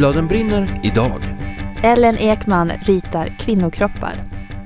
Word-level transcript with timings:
Bladen 0.00 0.26
brinner 0.26 0.80
idag. 0.82 1.22
Ellen 1.82 2.18
Ekman 2.18 2.72
ritar 2.80 3.26
kvinnokroppar. 3.38 4.12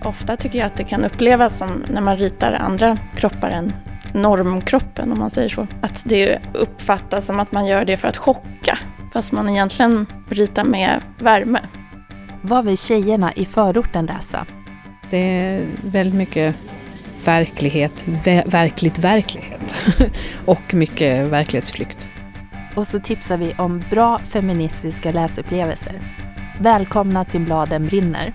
Ofta 0.05 0.37
tycker 0.37 0.59
jag 0.59 0.67
att 0.67 0.77
det 0.77 0.85
kan 0.85 1.05
upplevas 1.05 1.57
som 1.57 1.85
när 1.89 2.01
man 2.01 2.17
ritar 2.17 2.53
andra 2.53 2.99
kroppar 3.17 3.49
än 3.49 3.73
normkroppen 4.13 5.13
om 5.13 5.19
man 5.19 5.31
säger 5.31 5.49
så. 5.49 5.67
Att 5.81 6.03
det 6.05 6.39
uppfattas 6.53 7.27
som 7.27 7.41
att 7.41 7.53
man 7.53 7.67
gör 7.67 7.85
det 7.85 7.97
för 7.97 8.09
att 8.09 8.17
chocka 8.17 8.79
fast 9.13 9.33
man 9.33 9.49
egentligen 9.49 10.07
ritar 10.29 10.65
med 10.65 11.01
värme. 11.19 11.61
Vad 12.43 12.65
vill 12.65 12.79
tjejerna 12.79 13.33
i 13.33 13.45
förorten 13.45 14.07
läsa? 14.07 14.47
Det 15.11 15.19
är 15.19 15.67
väldigt 15.85 16.19
mycket 16.19 16.57
verklighet, 17.25 18.05
ver 18.25 18.45
verkligt 18.47 18.99
verklighet 18.99 19.77
och 20.45 20.75
mycket 20.75 21.27
verklighetsflykt. 21.27 22.11
Och 22.77 22.87
så 22.87 23.01
tipsar 23.01 23.37
vi 23.37 23.53
om 23.59 23.85
bra 23.91 24.19
feministiska 24.19 25.13
läsupplevelser. 25.13 26.01
Välkomna 26.61 27.25
till 27.25 27.41
Bladen 27.41 27.87
brinner. 27.87 28.35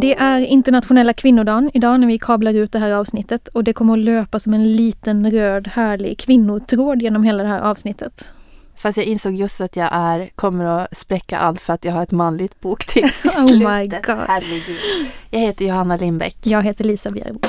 Det 0.00 0.14
är 0.14 0.40
internationella 0.40 1.12
kvinnodagen 1.12 1.70
idag 1.74 2.00
när 2.00 2.06
vi 2.06 2.18
kablar 2.18 2.54
ut 2.54 2.72
det 2.72 2.78
här 2.78 2.92
avsnittet 2.92 3.48
och 3.48 3.64
det 3.64 3.72
kommer 3.72 3.92
att 3.92 3.98
löpa 3.98 4.40
som 4.40 4.54
en 4.54 4.72
liten 4.76 5.30
röd 5.30 5.68
härlig 5.68 6.18
kvinnotråd 6.18 7.02
genom 7.02 7.24
hela 7.24 7.42
det 7.42 7.48
här 7.48 7.60
avsnittet. 7.60 8.28
Fast 8.78 8.96
jag 8.98 9.06
insåg 9.06 9.34
just 9.34 9.60
att 9.60 9.76
jag 9.76 9.88
är, 9.92 10.30
kommer 10.34 10.64
att 10.64 10.96
spräcka 10.96 11.38
allt 11.38 11.60
för 11.60 11.72
att 11.72 11.84
jag 11.84 11.92
har 11.92 12.02
ett 12.02 12.10
manligt 12.10 12.60
boktips 12.60 13.24
i 13.24 13.28
Oh 13.38 13.46
slutet. 13.46 13.58
my 13.58 13.86
God. 13.86 14.26
Herregud. 14.28 14.76
Jag 15.30 15.40
heter 15.40 15.64
Johanna 15.64 15.96
Lindbäck. 15.96 16.36
Jag 16.42 16.62
heter 16.62 16.84
Lisa 16.84 17.10
Bjerbo. 17.10 17.40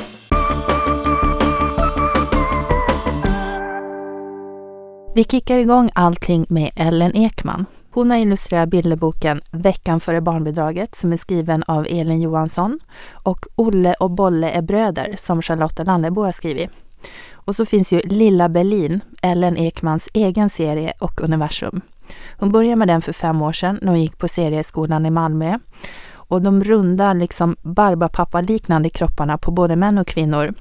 Vi 5.16 5.24
kickar 5.24 5.60
igång 5.60 5.92
allting 5.96 6.46
med 6.50 6.72
Ellen 6.76 7.16
Ekman. 7.16 7.66
Hon 7.92 8.12
har 8.12 8.18
illustrerat 8.18 8.70
bilderboken 8.70 9.42
Veckan 9.52 10.00
före 10.00 10.22
barnbidraget 10.22 10.96
som 10.96 11.14
är 11.14 11.18
skriven 11.18 11.64
av 11.64 11.86
Elin 11.90 12.22
Johansson 12.22 12.80
och 13.24 13.40
Olle 13.56 13.94
och 13.94 14.12
Bolle 14.12 14.50
är 14.50 14.62
bröder 14.62 15.16
som 15.18 15.42
Charlotta 15.42 15.84
Landebo 15.84 16.24
har 16.24 16.32
skrivit. 16.32 16.70
Och 17.50 17.56
så 17.56 17.66
finns 17.66 17.94
ju 17.94 18.02
Lilla 18.04 18.50
Berlin, 18.50 19.02
Ellen 19.22 19.58
Ekmans 19.58 20.10
egen 20.14 20.50
serie 20.50 20.94
och 21.00 21.22
universum. 21.22 21.82
Hon 22.38 22.52
började 22.52 22.76
med 22.76 22.88
den 22.88 23.02
för 23.02 23.14
fem 23.14 23.42
år 23.42 23.54
sedan 23.54 23.80
när 23.82 23.90
hon 23.92 24.02
gick 24.02 24.18
på 24.18 24.28
serieskolan 24.28 25.06
i 25.06 25.10
Malmö. 25.10 25.60
Och 26.12 26.42
de 26.42 26.64
runda, 26.64 27.14
liksom 27.14 27.56
Barbapapa-liknande 27.62 28.90
kropparna 28.90 29.38
på 29.38 29.52
både 29.52 29.76
män 29.76 29.98
och 29.98 30.08
kvinnor 30.08 30.54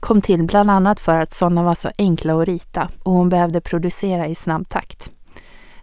kom 0.00 0.20
till 0.20 0.42
bland 0.42 0.70
annat 0.70 1.00
för 1.00 1.20
att 1.20 1.32
sådana 1.32 1.62
var 1.62 1.74
så 1.74 1.90
enkla 1.98 2.34
att 2.34 2.48
rita 2.48 2.88
och 3.02 3.12
hon 3.12 3.28
behövde 3.28 3.60
producera 3.60 4.26
i 4.26 4.34
snabb 4.34 4.68
takt. 4.68 5.10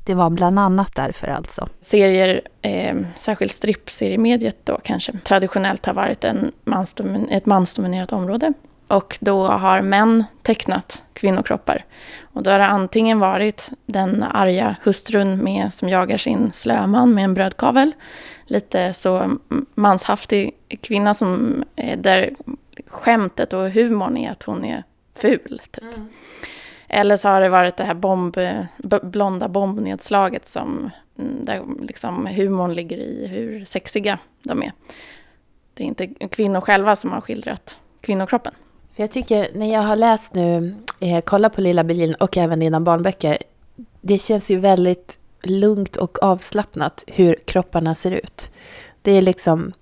Det 0.04 0.14
var 0.14 0.30
bland 0.30 0.60
annat 0.60 0.96
därför 0.96 1.28
alltså. 1.28 1.68
Serier, 1.82 2.42
eh, 2.62 2.96
särskilt 3.18 3.54
strippseriemediet 3.54 4.58
då 4.64 4.80
kanske, 4.84 5.12
traditionellt 5.24 5.86
har 5.86 5.94
varit 5.94 6.24
en 6.24 6.52
mansdomin- 6.66 7.32
ett 7.32 7.46
mansdominerat 7.46 8.12
område. 8.12 8.54
Och 8.96 9.18
då 9.22 9.48
har 9.48 9.82
män 9.82 10.24
tecknat 10.42 11.04
kvinnokroppar. 11.14 11.86
Och 12.22 12.44
då 12.44 12.52
har 12.52 12.60
det 12.60 12.66
antingen 12.66 13.20
varit 13.20 13.72
den 13.86 14.24
arga 14.24 14.76
hustrun 14.84 15.44
med, 15.44 15.74
som 15.74 15.90
jagar 15.90 16.18
sin 16.18 16.52
slöman 16.54 17.14
med 17.14 17.24
en 17.24 17.34
brödkavel. 17.34 17.92
Lite 18.46 18.94
så 18.94 19.32
manshaftig 19.74 20.52
kvinna 20.82 21.14
som, 21.14 21.64
eh, 21.76 22.00
där 22.00 22.36
skämtet 22.88 23.54
och 23.54 23.72
humorn 23.72 24.18
är 24.18 24.32
att 24.32 24.44
hon 24.44 24.66
är 24.66 24.84
ful. 25.16 25.62
Typ. 25.72 25.84
Eller 26.88 27.18
så 27.18 27.30
har 27.30 27.42
det 27.42 27.50
varit 27.50 27.78
det 27.78 27.84
här 27.84 27.94
bomb, 27.94 28.38
blonda 29.02 29.48
bombnedslaget 29.48 30.48
som, 30.48 30.90
mm, 31.20 31.46
där 31.46 31.64
liksom 31.82 32.28
humorn 32.28 32.74
ligger 32.74 32.98
i 32.98 33.28
hur 33.28 33.66
sexiga 33.66 34.20
de 34.44 34.64
är. 34.64 34.72
Det 35.74 35.84
är 35.84 35.88
inte 35.88 36.08
kvinnor 36.08 36.62
själva 36.62 36.96
som 36.96 37.12
har 37.12 37.22
skildrat 37.22 37.80
kvinnokroppen. 38.02 38.54
För 38.96 39.04
jag 39.04 39.12
tycker, 39.12 39.48
när 39.54 39.74
jag 39.74 39.82
har 39.82 39.96
läst 39.96 40.34
nu, 40.34 40.76
eh, 41.00 41.22
kolla 41.22 41.50
på 41.50 41.62
Lilla 41.62 41.84
Berlin 41.84 42.14
och 42.14 42.38
även 42.38 42.60
dina 42.60 42.80
barnböcker, 42.80 43.38
det 44.02 44.18
känns 44.18 44.52
ju 44.52 44.60
väldigt 44.60 45.20
lugnt 45.44 45.96
och 45.96 46.24
avslappnat 46.24 47.04
hur 47.08 47.36
kropparna 47.46 47.96
ser 47.96 48.12
ut. 48.12 48.52
Det 49.02 49.12
är 49.12 49.22
liksom, 49.22 49.74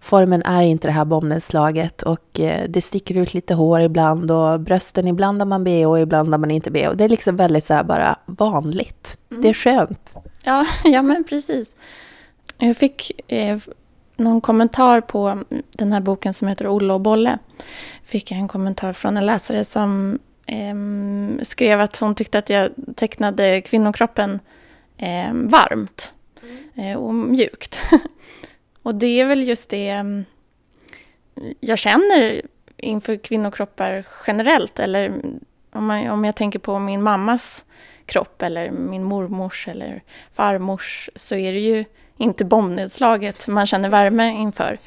formen 0.00 0.42
är 0.42 0.62
inte 0.62 0.88
det 0.88 0.92
här 0.92 1.04
bombnedslaget 1.04 2.02
och 2.02 2.40
eh, 2.40 2.68
det 2.68 2.80
sticker 2.80 3.16
ut 3.16 3.34
lite 3.34 3.54
hår 3.54 3.80
ibland 3.80 4.30
och 4.30 4.60
brösten, 4.60 5.08
ibland 5.08 5.40
har 5.40 5.46
man 5.46 5.64
bh 5.64 5.88
och 5.88 6.00
ibland 6.00 6.28
har 6.34 6.38
man 6.38 6.50
inte 6.50 6.70
bh. 6.70 6.90
Det 6.94 7.04
är 7.04 7.08
liksom 7.08 7.36
väldigt 7.36 7.64
så 7.64 7.74
här 7.74 7.84
bara 7.84 8.18
vanligt. 8.26 9.18
Det 9.28 9.48
är 9.48 9.54
skönt. 9.54 10.16
Ja, 10.44 10.66
ja 10.84 11.02
men 11.02 11.24
precis. 11.24 11.72
Jag 12.58 12.76
fick 12.76 13.32
eh, 13.32 13.58
någon 14.16 14.40
kommentar 14.40 15.00
på 15.00 15.42
den 15.70 15.92
här 15.92 16.00
boken 16.00 16.34
som 16.34 16.48
heter 16.48 16.68
Olle 16.68 16.92
och 16.92 17.00
Bolle. 17.00 17.38
Fick 18.02 18.30
jag 18.30 18.38
en 18.38 18.48
kommentar 18.48 18.92
från 18.92 19.16
en 19.16 19.26
läsare 19.26 19.64
som 19.64 20.18
eh, 20.46 20.74
skrev 21.44 21.80
att 21.80 21.96
hon 21.96 22.14
tyckte 22.14 22.38
att 22.38 22.50
jag 22.50 22.70
tecknade 22.96 23.60
kvinnokroppen 23.60 24.40
eh, 24.96 25.32
varmt 25.32 26.14
eh, 26.74 26.98
och 26.98 27.14
mjukt. 27.14 27.82
och 28.82 28.94
det 28.94 29.20
är 29.20 29.24
väl 29.24 29.48
just 29.48 29.70
det 29.70 29.88
eh, 29.88 30.04
jag 31.60 31.78
känner 31.78 32.42
inför 32.76 33.16
kvinnokroppar 33.16 34.06
generellt. 34.26 34.78
Eller 34.78 35.12
om, 35.72 35.86
man, 35.86 36.10
om 36.10 36.24
jag 36.24 36.36
tänker 36.36 36.58
på 36.58 36.78
min 36.78 37.02
mammas 37.02 37.64
kropp 38.06 38.42
eller 38.42 38.70
min 38.70 39.04
mormors 39.04 39.68
eller 39.68 40.02
farmors 40.32 41.10
så 41.16 41.34
är 41.34 41.52
det 41.52 41.60
ju 41.60 41.84
inte 42.16 42.44
bombnedslaget 42.44 43.48
man 43.48 43.66
känner 43.66 43.88
värme 43.88 44.30
inför. 44.30 44.78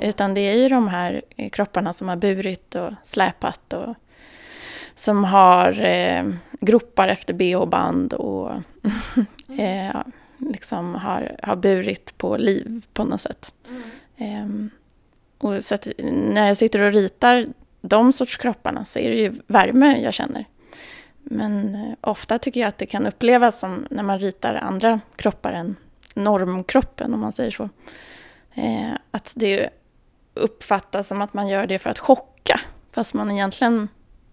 Utan 0.00 0.34
det 0.34 0.40
är 0.40 0.54
ju 0.54 0.68
de 0.68 0.88
här 0.88 1.22
eh, 1.36 1.50
kropparna 1.50 1.92
som 1.92 2.08
har 2.08 2.16
burit 2.16 2.74
och 2.74 2.92
släpat 3.02 3.72
och 3.72 3.94
som 4.94 5.24
har 5.24 5.84
eh, 5.84 6.24
gropar 6.60 7.08
efter 7.08 7.34
bh-band 7.34 8.12
och 8.12 8.50
eh, 9.58 9.96
liksom 10.38 10.94
har, 10.94 11.36
har 11.42 11.56
burit 11.56 12.18
på 12.18 12.36
liv 12.36 12.84
på 12.92 13.04
något 13.04 13.20
sätt. 13.20 13.52
Ehm, 14.16 14.70
och 15.38 15.64
så 15.64 15.76
när 16.12 16.46
jag 16.46 16.56
sitter 16.56 16.80
och 16.80 16.92
ritar 16.92 17.46
de 17.80 18.12
sorts 18.12 18.36
kropparna 18.36 18.84
så 18.84 18.98
är 18.98 19.10
det 19.10 19.16
ju 19.16 19.32
värme 19.46 20.00
jag 20.02 20.14
känner. 20.14 20.44
Men 21.22 21.74
eh, 21.74 21.92
ofta 22.00 22.38
tycker 22.38 22.60
jag 22.60 22.68
att 22.68 22.78
det 22.78 22.86
kan 22.86 23.06
upplevas 23.06 23.58
som 23.58 23.86
när 23.90 24.02
man 24.02 24.18
ritar 24.18 24.54
andra 24.54 25.00
kroppar 25.16 25.52
än 25.52 25.76
normkroppen, 26.16 27.14
om 27.14 27.20
man 27.20 27.32
säger 27.32 27.50
så. 27.50 27.68
Eh, 28.54 28.92
att 29.10 29.32
det 29.36 29.70
uppfattas 30.34 31.08
som 31.08 31.22
att 31.22 31.34
man 31.34 31.48
gör 31.48 31.66
det 31.66 31.78
för 31.78 31.90
att 31.90 31.98
chocka, 31.98 32.60
fast 32.92 33.14
man 33.14 33.30
egentligen 33.30 33.88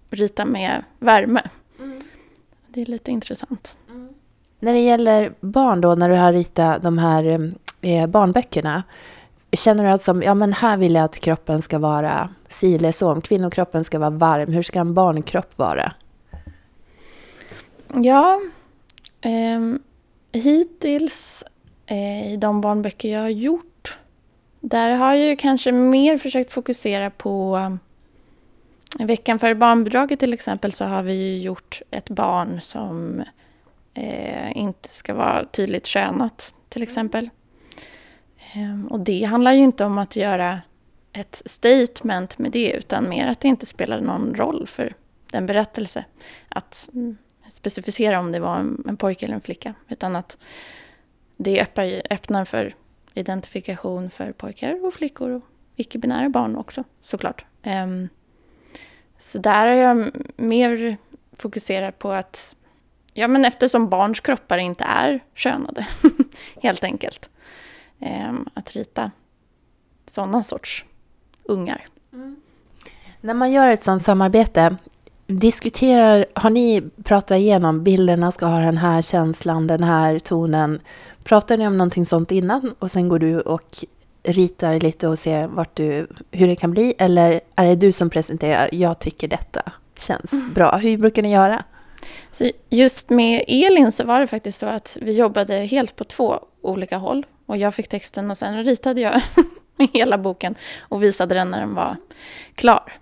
ritar 0.09 0.45
med 0.45 0.84
värme. 1.00 1.41
Det 2.67 2.81
är 2.81 2.85
lite 2.85 3.12
intressant. 3.12 3.78
När 4.59 4.73
det 4.73 4.79
gäller 4.79 5.34
barn 5.40 5.81
då, 5.81 5.95
när 5.95 6.09
du 6.09 6.16
har 6.16 6.34
ritat 6.34 6.81
de 6.81 6.97
här 6.97 7.53
eh, 7.81 8.07
barnböckerna, 8.07 8.84
känner 9.51 9.84
du 9.84 9.90
att 9.90 10.01
som, 10.01 10.23
ja 10.23 10.34
men 10.34 10.53
här 10.53 10.78
vill 10.78 10.96
jag 10.96 11.03
att 11.03 11.19
kroppen 11.19 11.61
ska 11.61 11.79
vara 11.79 12.29
si 12.47 12.76
eller 12.76 12.91
så, 12.91 13.11
om 13.11 13.22
kvinnokroppen 13.22 13.84
ska 13.84 13.99
vara 13.99 14.09
varm, 14.09 14.53
hur 14.53 14.64
ska 14.64 14.79
en 14.79 14.93
barnkropp 14.93 15.58
vara? 15.58 15.93
Ja, 17.93 18.40
ehm, 19.22 19.79
hittills 20.31 21.43
eh, 21.90 22.34
i 22.34 22.38
de 22.38 22.62
barnböcker 22.62 23.09
jag 23.09 23.22
har 23.22 23.30
gjort, 23.30 23.97
där 24.59 24.91
har 24.91 25.14
jag 25.14 25.28
ju 25.28 25.36
kanske 25.36 25.72
mer 25.72 26.18
försökt 26.18 26.53
fokusera 26.53 27.09
på 27.09 27.58
eh, 27.58 27.76
Veckan 29.06 29.40
före 29.40 29.56
barnbidraget 29.56 30.20
till 30.20 30.34
exempel 30.34 30.72
så 30.72 30.86
har 30.86 31.03
vi 31.03 31.14
ju 31.14 31.41
gjort 31.41 31.82
ett 31.91 32.09
barn 32.09 32.62
som 32.62 33.24
eh, 33.94 34.58
inte 34.58 34.90
ska 34.90 35.14
vara 35.14 35.46
tydligt 35.46 35.86
könat 35.86 36.53
till 36.70 36.84
exempel. 36.84 37.30
Ehm, 38.53 38.88
och 38.88 39.00
det 39.00 39.24
handlar 39.24 39.53
ju 39.53 39.59
inte 39.59 39.86
om 39.86 39.97
att 39.97 40.16
göra 40.16 40.62
ett 41.14 41.41
statement 41.46 42.38
med 42.38 42.52
det 42.52 42.72
utan 42.72 43.09
mer 43.09 43.28
att 43.28 43.40
det 43.40 43.47
inte 43.47 43.66
spelar 43.66 44.02
någon 44.02 44.36
roll 44.36 44.68
för 44.68 44.94
den 45.32 45.46
berättelse. 45.46 46.06
Att 46.50 46.90
mm, 46.94 47.18
specificera 47.52 48.20
om 48.20 48.32
det 48.32 48.40
var 48.40 48.58
en, 48.58 48.84
en 48.88 48.97
pojke 48.97 49.26
eller 49.26 49.36
en 49.36 49.41
flicka. 49.41 49.74
Utan 49.88 50.16
att 50.16 50.38
det 51.41 51.62
öppnar, 52.09 52.46
för 52.46 52.76
identifikation 53.14 54.09
för 54.09 54.32
pojkar 54.32 54.86
och 54.86 54.94
flickor 54.94 55.32
och 55.32 55.44
icke-binära 55.76 56.30
barn 56.30 56.56
också 56.56 56.84
såklart. 57.02 57.46
Ehm, 57.64 58.09
så 59.20 59.40
där 59.40 59.68
har 59.68 59.74
jag 59.74 60.12
mer 60.36 60.97
fokuserat 61.34 62.00
på 62.00 62.12
att, 62.12 62.56
ja 63.14 63.28
men 63.28 63.46
eftersom 63.46 63.90
barns 63.90 64.20
kroppar 64.20 64.58
inte 64.58 64.84
är 64.84 65.20
könade, 65.36 65.88
helt 66.62 66.84
enkelt. 66.84 67.30
Ehm, 68.00 68.50
att 68.53 68.72
rita 68.72 69.12
sådana 70.06 70.44
sorts 70.44 70.86
ungar. 71.44 71.88
Mm. 72.14 72.36
När 73.22 73.34
man 73.34 73.52
gör 73.52 73.68
ett 73.68 73.84
sådant 73.84 74.03
samarbete, 74.03 74.76
diskuterar, 75.28 76.26
har 76.34 76.50
ni 76.50 76.84
pratat 77.03 77.38
igenom 77.38 77.84
bilderna 77.84 78.32
ska 78.32 78.46
ha 78.46 78.59
den 78.59 78.78
här 78.78 79.02
känslan, 79.02 79.68
den 79.68 79.84
här 79.84 80.20
tonen? 80.20 80.80
Pratar 81.29 81.58
ni 81.58 81.67
om 81.67 81.78
någonting 81.78 82.05
sånt 82.05 82.31
innan 82.31 82.76
och 82.79 82.91
sen 82.91 83.09
går 83.09 83.20
du 83.20 83.41
och 83.41 83.78
ritar 84.23 84.79
lite 84.79 85.08
och 85.08 85.20
ser 85.20 85.47
vart 85.47 85.76
du, 85.76 86.08
hur 86.31 86.47
det 86.47 86.55
kan 86.55 86.72
bli? 86.72 86.93
Eller 86.97 87.41
är 87.55 87.66
det 87.66 87.76
du 87.76 87.91
som 87.91 88.09
presenterar, 88.09 88.70
jag 88.72 88.99
tycker 88.99 89.28
detta 89.28 89.61
känns 89.97 90.43
bra. 90.53 90.78
Hur 90.78 90.97
brukar 90.97 91.22
ni 91.22 91.31
göra? 91.31 91.64
Så 92.31 92.49
just 92.70 93.09
med 93.09 93.43
Elin 93.47 93.91
så 93.91 94.03
var 94.03 94.20
det 94.20 94.28
faktiskt 94.28 94.59
så 94.59 94.66
att 94.66 94.97
vi 95.02 95.11
jobbade 95.11 95.53
helt 95.53 95.96
på 95.96 96.03
två 96.03 96.40
olika 96.61 96.97
håll. 96.97 97.26
Och 97.46 97.58
jag 97.58 97.73
fick 97.73 97.90
texten 97.90 98.31
och 98.31 98.37
sen 98.37 98.64
ritade 98.64 99.02
jag 99.02 99.22
hela 99.93 100.17
boken 100.17 100.55
och 100.81 101.03
visade 101.03 101.35
den 101.35 101.52
när 101.52 101.59
den 101.59 101.76
var 101.76 101.97
klar. 102.55 102.93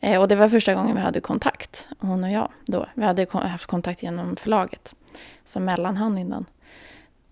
Eh, 0.00 0.20
och 0.20 0.28
det 0.28 0.36
var 0.36 0.48
första 0.48 0.74
gången 0.74 0.96
vi 0.96 1.02
hade 1.02 1.20
kontakt, 1.20 1.88
hon 1.98 2.24
och 2.24 2.30
jag 2.30 2.48
då. 2.66 2.86
Vi 2.94 3.04
hade 3.04 3.26
haft 3.32 3.66
kontakt 3.66 4.02
genom 4.02 4.36
förlaget 4.36 4.94
som 5.44 5.64
mellanhand 5.64 6.18
innan. 6.18 6.46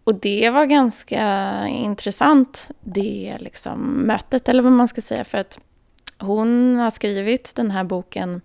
Och 0.09 0.15
det 0.15 0.51
var 0.51 0.67
ganska 0.67 1.67
intressant, 1.69 2.71
det 2.81 3.37
liksom 3.41 3.81
mötet, 4.07 4.49
eller 4.49 4.63
vad 4.63 4.73
man 4.73 4.89
ska 4.89 5.01
säga, 5.01 5.25
för 5.25 5.39
att 5.39 5.61
hon 6.19 6.77
har 6.77 6.91
skrivit 6.91 7.55
den 7.55 7.71
här 7.71 7.85
boken 7.85 8.41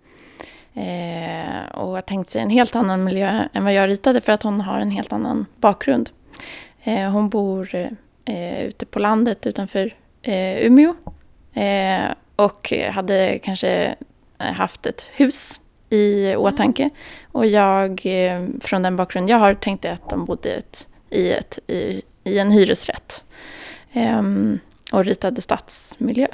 eh, 0.73 1.75
och 1.75 1.87
har 1.87 2.01
tänkt 2.01 2.29
sig 2.29 2.41
en 2.41 2.49
helt 2.49 2.75
annan 2.75 3.03
miljö 3.03 3.47
än 3.53 3.63
vad 3.63 3.73
jag 3.73 3.89
ritade, 3.89 4.21
för 4.21 4.31
att 4.31 4.43
hon 4.43 4.61
har 4.61 4.79
en 4.79 4.91
helt 4.91 5.13
annan 5.13 5.45
bakgrund. 5.55 6.09
Eh, 6.83 7.11
hon 7.11 7.29
bor 7.29 7.75
eh, 8.25 8.63
ute 8.63 8.85
på 8.85 8.99
landet 8.99 9.47
utanför 9.47 9.95
eh, 10.21 10.65
Umeå 10.65 10.95
eh, 11.53 12.11
och 12.35 12.73
hade 12.91 13.39
kanske 13.43 13.95
haft 14.37 14.85
ett 14.85 15.11
hus 15.13 15.59
i 15.89 16.35
åtanke. 16.35 16.89
Och 17.31 17.45
jag, 17.45 18.01
eh, 18.05 18.45
från 18.61 18.81
den 18.81 18.95
bakgrund 18.95 19.29
jag 19.29 19.37
har, 19.37 19.53
tänkte 19.53 19.91
att 19.91 20.09
de 20.09 20.25
bodde 20.25 20.49
ett, 20.49 20.87
i, 21.13 21.31
ett, 21.31 21.59
i, 21.67 22.01
i 22.23 22.39
en 22.39 22.51
hyresrätt 22.51 23.25
um, 23.93 24.59
och 24.91 25.05
ritade 25.05 25.41
stadsmiljö. 25.41 26.27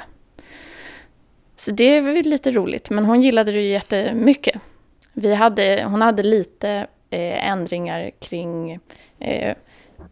Så 1.56 1.70
det 1.70 2.00
var 2.00 2.22
lite 2.22 2.50
roligt, 2.50 2.90
men 2.90 3.04
hon 3.04 3.22
gillade 3.22 3.52
det 3.52 3.62
jättemycket. 3.62 4.60
Vi 5.12 5.34
hade, 5.34 5.84
hon 5.84 6.02
hade 6.02 6.22
lite 6.22 6.86
eh, 7.10 7.48
ändringar 7.48 8.10
kring 8.18 8.78
eh, 9.18 9.56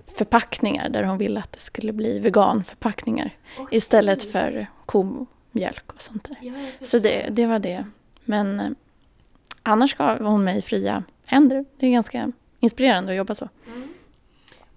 förpackningar 0.06 0.88
där 0.88 1.02
hon 1.02 1.18
ville 1.18 1.40
att 1.40 1.52
det 1.52 1.60
skulle 1.60 1.92
bli 1.92 2.18
veganförpackningar 2.18 3.30
okay. 3.58 3.78
istället 3.78 4.32
för 4.32 4.66
komjölk 4.86 5.92
och 5.92 6.02
sånt 6.02 6.28
där. 6.28 6.36
Ja, 6.40 6.86
så 6.86 6.98
det, 6.98 7.28
det 7.30 7.46
var 7.46 7.58
det. 7.58 7.86
Men 8.24 8.60
eh, 8.60 8.70
annars 9.62 9.94
gav 9.94 10.20
hon 10.20 10.44
mig 10.44 10.62
fria 10.62 11.04
händer. 11.26 11.64
Det 11.78 11.86
är 11.86 11.90
ganska 11.90 12.32
inspirerande 12.60 13.12
att 13.12 13.16
jobba 13.16 13.34
så. 13.34 13.48
Mm. 13.66 13.87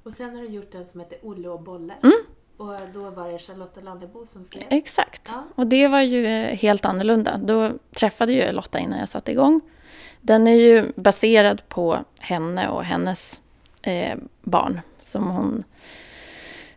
Och 0.03 0.13
sen 0.13 0.35
har 0.35 0.41
du 0.41 0.47
gjort 0.47 0.75
en 0.75 0.87
som 0.87 0.99
heter 0.99 1.17
Olle 1.21 1.49
och 1.49 1.61
Bolle. 1.61 1.93
Mm. 2.03 2.17
Och 2.57 2.75
då 2.93 3.09
var 3.09 3.31
det 3.31 3.39
Charlotta 3.39 3.81
Landebo 3.81 4.25
som 4.25 4.43
skrev? 4.43 4.63
Exakt. 4.69 5.31
Ja. 5.35 5.43
Och 5.55 5.67
det 5.67 5.87
var 5.87 6.01
ju 6.01 6.25
eh, 6.25 6.57
helt 6.57 6.85
annorlunda. 6.85 7.37
Då 7.37 7.71
träffade 7.95 8.33
jag 8.33 8.55
Lotta 8.55 8.79
innan 8.79 8.99
jag 8.99 9.09
satte 9.09 9.31
igång. 9.31 9.61
Den 10.21 10.47
är 10.47 10.55
ju 10.55 10.91
baserad 10.95 11.69
på 11.69 11.99
henne 12.19 12.69
och 12.69 12.83
hennes 12.83 13.41
eh, 13.81 14.17
barn 14.41 14.81
som 14.99 15.27
hon 15.27 15.63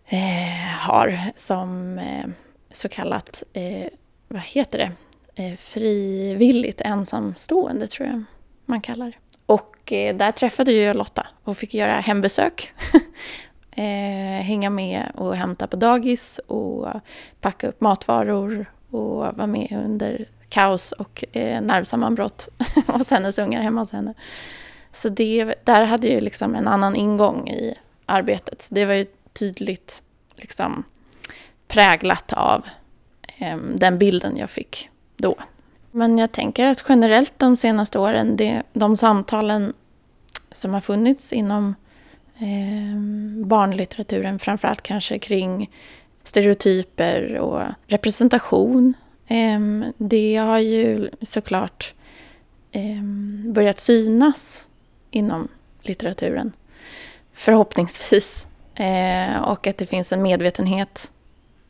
eh, 0.06 0.78
har 0.78 1.18
som 1.36 1.98
eh, 1.98 2.26
så 2.72 2.88
kallat, 2.88 3.42
eh, 3.52 3.86
vad 4.28 4.42
heter 4.42 4.78
det, 4.78 4.92
eh, 5.42 5.56
frivilligt 5.56 6.80
ensamstående 6.80 7.86
tror 7.86 8.08
jag 8.08 8.24
man 8.66 8.80
kallar 8.80 9.06
det. 9.06 9.16
Och 9.46 9.92
eh, 9.92 10.16
där 10.16 10.32
träffade 10.32 10.72
jag 10.72 10.96
Lotta 10.96 11.26
och 11.44 11.56
fick 11.56 11.74
göra 11.74 12.00
hembesök. 12.00 12.72
Eh, 13.76 14.42
hänga 14.42 14.70
med 14.70 15.12
och 15.14 15.36
hämta 15.36 15.66
på 15.66 15.76
dagis 15.76 16.38
och 16.46 16.88
packa 17.40 17.68
upp 17.68 17.80
matvaror 17.80 18.66
och 18.90 19.16
vara 19.16 19.46
med 19.46 19.82
under 19.84 20.26
kaos 20.48 20.92
och 20.92 21.24
eh, 21.32 21.62
nervsammanbrott 21.62 22.48
hos 22.86 23.10
hennes 23.10 23.38
ungar 23.38 23.62
hemma 23.62 23.80
hos 23.80 23.92
henne. 23.92 24.14
Så 24.92 25.08
det, 25.08 25.54
där 25.64 25.84
hade 25.84 26.08
jag 26.08 26.22
liksom 26.22 26.54
en 26.54 26.68
annan 26.68 26.96
ingång 26.96 27.48
i 27.48 27.74
arbetet. 28.06 28.68
Det 28.70 28.84
var 28.84 28.94
ju 28.94 29.06
tydligt 29.32 30.02
liksom 30.36 30.84
präglat 31.68 32.32
av 32.32 32.66
eh, 33.38 33.56
den 33.56 33.98
bilden 33.98 34.36
jag 34.36 34.50
fick 34.50 34.88
då. 35.16 35.34
Men 35.96 36.18
jag 36.18 36.32
tänker 36.32 36.66
att 36.66 36.84
generellt 36.88 37.32
de 37.36 37.56
senaste 37.56 37.98
åren, 37.98 38.36
det, 38.36 38.62
de 38.72 38.96
samtalen 38.96 39.72
som 40.52 40.74
har 40.74 40.80
funnits 40.80 41.32
inom 41.32 41.74
eh, 42.38 42.98
barnlitteraturen, 43.46 44.38
framförallt 44.38 44.82
kanske 44.82 45.18
kring 45.18 45.70
stereotyper 46.22 47.38
och 47.38 47.62
representation, 47.86 48.94
eh, 49.26 49.60
det 49.96 50.36
har 50.36 50.58
ju 50.58 51.10
såklart 51.22 51.94
eh, 52.72 53.02
börjat 53.52 53.78
synas 53.78 54.68
inom 55.10 55.48
litteraturen. 55.82 56.52
Förhoppningsvis. 57.32 58.46
Eh, 58.74 59.36
och 59.36 59.66
att 59.66 59.78
det 59.78 59.86
finns 59.86 60.12
en 60.12 60.22
medvetenhet 60.22 61.12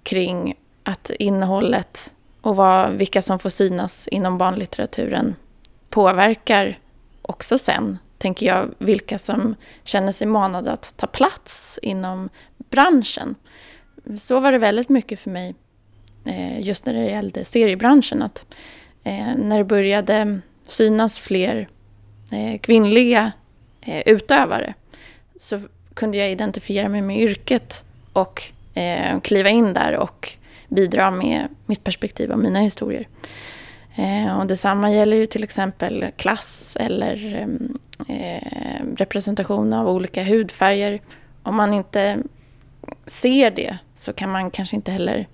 kring 0.02 0.54
att 0.82 1.10
innehållet 1.10 2.13
och 2.44 2.56
vad, 2.56 2.92
vilka 2.92 3.22
som 3.22 3.38
får 3.38 3.50
synas 3.50 4.08
inom 4.08 4.38
barnlitteraturen 4.38 5.36
påverkar 5.90 6.78
också 7.22 7.58
sen, 7.58 7.98
tänker 8.18 8.46
jag, 8.46 8.74
vilka 8.78 9.18
som 9.18 9.54
känner 9.84 10.12
sig 10.12 10.26
manade 10.26 10.72
att 10.72 10.96
ta 10.96 11.06
plats 11.06 11.78
inom 11.82 12.28
branschen. 12.70 13.34
Så 14.18 14.40
var 14.40 14.52
det 14.52 14.58
väldigt 14.58 14.88
mycket 14.88 15.20
för 15.20 15.30
mig 15.30 15.54
eh, 16.26 16.60
just 16.60 16.86
när 16.86 16.94
det 16.94 17.04
gällde 17.04 17.44
seriebranschen. 17.44 18.22
Att 18.22 18.46
eh, 19.04 19.34
när 19.36 19.58
det 19.58 19.64
började 19.64 20.40
synas 20.66 21.20
fler 21.20 21.68
eh, 22.32 22.60
kvinnliga 22.60 23.32
utövare 24.06 24.74
så 25.36 25.60
kunde 25.94 26.18
jag 26.18 26.30
identifiera 26.30 26.88
mig 26.88 27.02
med 27.02 27.20
yrket 27.20 27.86
och 28.12 28.42
kliva 29.22 29.48
in 29.48 29.74
där 29.74 29.96
och 29.96 30.36
bidra 30.74 31.10
med 31.10 31.48
mitt 31.66 31.84
perspektiv 31.84 32.30
och 32.30 32.38
mina 32.38 32.60
historier. 32.60 33.08
Eh, 33.94 34.38
och 34.38 34.46
detsamma 34.46 34.90
gäller 34.90 35.16
ju 35.16 35.26
till 35.26 35.44
exempel 35.44 36.06
klass 36.16 36.76
eller 36.80 37.46
eh, 38.08 38.86
representation 38.96 39.72
av 39.72 39.88
olika 39.88 40.24
hudfärger. 40.24 41.00
Om 41.42 41.56
man 41.56 41.72
inte 41.72 42.18
ser 43.06 43.50
det 43.50 43.78
så 43.94 44.12
kan 44.12 44.30
man 44.30 44.50
kanske 44.50 44.76
inte 44.76 44.92
heller 44.92 45.26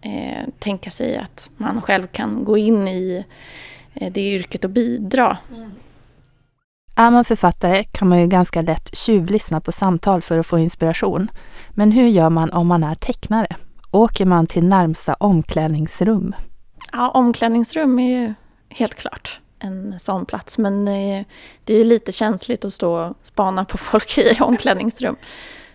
eh, 0.00 0.48
tänka 0.58 0.90
sig 0.90 1.16
att 1.16 1.50
man 1.56 1.82
själv 1.82 2.06
kan 2.06 2.44
gå 2.44 2.58
in 2.58 2.88
i 2.88 3.24
eh, 3.94 4.12
det 4.12 4.20
yrket 4.20 4.64
och 4.64 4.70
bidra. 4.70 5.38
Mm. 5.54 5.70
Är 6.96 7.10
man 7.10 7.24
författare 7.24 7.84
kan 7.84 8.08
man 8.08 8.20
ju 8.20 8.26
ganska 8.26 8.62
lätt 8.62 8.96
tjuvlyssna 8.96 9.60
på 9.60 9.72
samtal 9.72 10.22
för 10.22 10.38
att 10.38 10.46
få 10.46 10.58
inspiration. 10.58 11.30
Men 11.70 11.92
hur 11.92 12.08
gör 12.08 12.30
man 12.30 12.52
om 12.52 12.66
man 12.66 12.84
är 12.84 12.94
tecknare? 12.94 13.56
Åker 13.90 14.26
man 14.26 14.46
till 14.46 14.64
närmsta 14.64 15.14
omklädningsrum? 15.14 16.34
Ja, 16.92 17.10
omklädningsrum 17.10 17.98
är 17.98 18.20
ju 18.20 18.34
helt 18.68 18.94
klart 18.94 19.40
en 19.58 20.00
sån 20.00 20.26
plats. 20.26 20.58
Men 20.58 20.88
eh, 20.88 21.24
det 21.64 21.74
är 21.74 21.78
ju 21.78 21.84
lite 21.84 22.12
känsligt 22.12 22.64
att 22.64 22.74
stå 22.74 22.98
och 22.98 23.16
spana 23.22 23.64
på 23.64 23.78
folk 23.78 24.18
i 24.18 24.36
omklädningsrum. 24.40 25.16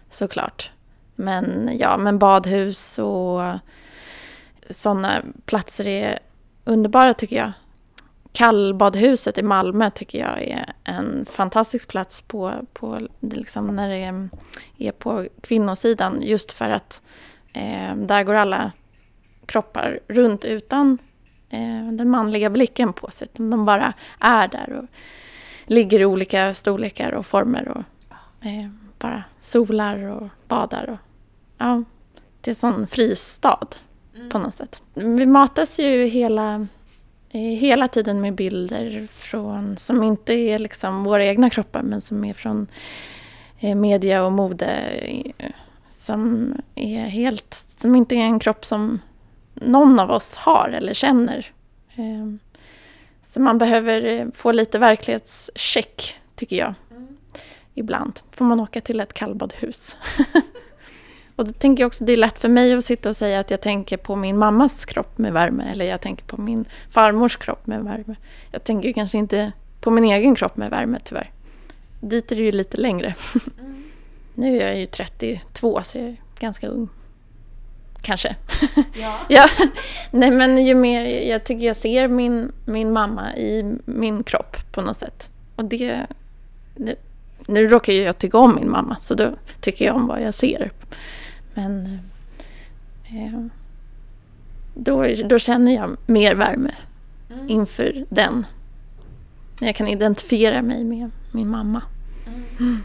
Såklart. 0.09 0.71
Men 1.15 1.69
ja, 1.79 1.97
men 1.97 2.19
badhus 2.19 2.99
och 2.99 3.41
sådana 4.69 5.21
platser 5.45 5.87
är 5.87 6.19
underbara 6.63 7.13
tycker 7.13 7.35
jag. 7.35 7.51
Kallbadhuset 8.31 9.37
i 9.37 9.43
Malmö 9.43 9.91
tycker 9.91 10.19
jag 10.19 10.43
är 10.43 10.73
en 10.83 11.25
fantastisk 11.25 11.87
plats 11.87 12.21
på, 12.21 12.53
på 12.73 13.07
liksom 13.19 13.75
när 13.75 13.89
det 13.89 14.29
är 14.87 14.91
på 14.91 15.27
kvinnosidan. 15.41 16.21
Just 16.21 16.51
för 16.51 16.69
att 16.69 17.01
eh, 17.55 17.95
där 17.95 18.23
går 18.23 18.33
alla 18.33 18.71
kroppar 19.45 19.99
runt 20.07 20.45
utan 20.45 20.97
eh, 21.49 21.91
den 21.91 22.09
manliga 22.09 22.49
blicken 22.49 22.93
på 22.93 23.11
sig. 23.11 23.27
De 23.33 23.65
bara 23.65 23.93
är 24.19 24.47
där 24.47 24.73
och 24.73 24.85
ligger 25.65 25.99
i 25.99 26.05
olika 26.05 26.53
storlekar 26.53 27.11
och 27.11 27.25
former 27.25 27.67
och 27.67 27.83
eh, 28.45 28.69
bara 28.99 29.23
solar 29.39 29.97
och 29.97 30.27
badar. 30.47 30.89
Och, 30.89 30.97
ja, 31.57 31.83
det 32.41 32.49
är 32.49 32.51
en 32.51 32.55
sån 32.55 32.87
fristad 32.87 33.67
mm. 34.15 34.29
på 34.29 34.39
något 34.39 34.53
sätt. 34.53 34.81
Vi 34.93 35.25
matas 35.25 35.79
ju 35.79 36.05
hela 36.05 36.67
hela 37.37 37.87
tiden 37.87 38.21
med 38.21 38.35
bilder 38.35 39.07
från, 39.11 39.77
som 39.77 40.03
inte 40.03 40.33
är 40.33 40.59
liksom 40.59 41.03
våra 41.03 41.25
egna 41.25 41.49
kroppar 41.49 41.81
men 41.81 42.01
som 42.01 42.23
är 42.25 42.33
från 42.33 42.67
eh, 43.59 43.75
media 43.75 44.23
och 44.23 44.31
mode 44.31 44.67
som 46.05 46.53
är 46.75 47.07
helt, 47.07 47.65
som 47.77 47.95
inte 47.95 48.15
är 48.15 48.19
en 48.19 48.39
kropp 48.39 48.65
som 48.65 48.99
någon 49.53 49.99
av 49.99 50.11
oss 50.11 50.37
har 50.37 50.69
eller 50.69 50.93
känner. 50.93 51.51
Ehm, 51.95 52.39
så 53.23 53.41
man 53.41 53.57
behöver 53.57 54.05
eh, 54.05 54.27
få 54.33 54.51
lite 54.51 54.79
verklighetscheck, 54.79 56.19
tycker 56.35 56.55
jag. 56.55 56.73
Mm. 56.91 57.17
Ibland 57.73 58.19
får 58.31 58.45
man 58.45 58.59
åka 58.59 58.81
till 58.81 58.99
ett 58.99 59.13
kallbadhus. 59.13 59.97
och 61.35 61.45
då 61.45 61.51
tänker 61.51 61.83
jag 61.83 61.87
också 61.87 62.03
det 62.05 62.13
är 62.13 62.17
lätt 62.17 62.39
för 62.39 62.49
mig 62.49 62.73
att 62.73 62.85
sitta 62.85 63.09
och 63.09 63.17
säga 63.17 63.39
att 63.39 63.51
jag 63.51 63.61
tänker 63.61 63.97
på 63.97 64.15
min 64.15 64.37
mammas 64.37 64.85
kropp 64.85 65.17
med 65.17 65.33
värme 65.33 65.71
eller 65.71 65.85
jag 65.85 66.01
tänker 66.01 66.25
på 66.25 66.41
min 66.41 66.65
farmors 66.89 67.37
kropp 67.37 67.67
med 67.67 67.83
värme. 67.83 68.15
Jag 68.51 68.63
tänker 68.63 68.93
kanske 68.93 69.17
inte 69.17 69.51
på 69.81 69.91
min 69.91 70.03
egen 70.03 70.35
kropp 70.35 70.57
med 70.57 70.69
värme 70.69 70.99
tyvärr. 71.03 71.31
Dit 72.01 72.31
är 72.31 72.35
det 72.35 72.43
ju 72.43 72.51
lite 72.51 72.77
längre. 72.77 73.15
Mm. 73.59 73.83
Nu 74.35 74.61
är 74.61 74.67
jag 74.67 74.77
ju 74.77 74.85
32 74.85 75.83
så 75.83 75.97
jag 75.97 76.07
är 76.07 76.15
ganska 76.39 76.67
ung. 76.67 76.89
Kanske. 78.01 78.35
Ja. 79.01 79.19
ja. 79.29 79.49
Nej 80.11 80.31
men 80.31 80.65
ju 80.65 80.75
mer, 80.75 81.05
jag 81.29 81.43
tycker 81.43 81.65
jag 81.65 81.75
ser 81.75 82.07
min, 82.07 82.51
min 82.65 82.93
mamma 82.93 83.35
i 83.35 83.75
min 83.85 84.23
kropp 84.23 84.57
på 84.71 84.81
något 84.81 84.97
sätt. 84.97 85.31
Och 85.55 85.65
det, 85.65 86.07
det 86.75 86.95
nu 87.47 87.67
råkar 87.67 87.93
ju 87.93 88.01
jag 88.01 88.17
tycka 88.17 88.37
om 88.37 88.55
min 88.55 88.71
mamma 88.71 88.97
så 88.99 89.15
då 89.15 89.31
tycker 89.61 89.85
jag 89.85 89.95
om 89.95 90.07
vad 90.07 90.21
jag 90.21 90.33
ser. 90.33 90.71
Men 91.53 91.99
eh, 93.03 93.45
då, 94.73 95.07
då 95.25 95.39
känner 95.39 95.75
jag 95.75 95.97
mer 96.05 96.35
värme 96.35 96.75
mm. 97.29 97.49
inför 97.49 98.05
den. 98.09 98.45
Jag 99.59 99.75
kan 99.75 99.87
identifiera 99.87 100.61
mig 100.61 100.83
med 100.83 101.11
min 101.31 101.49
mamma. 101.49 101.81
Mm. 102.59 102.83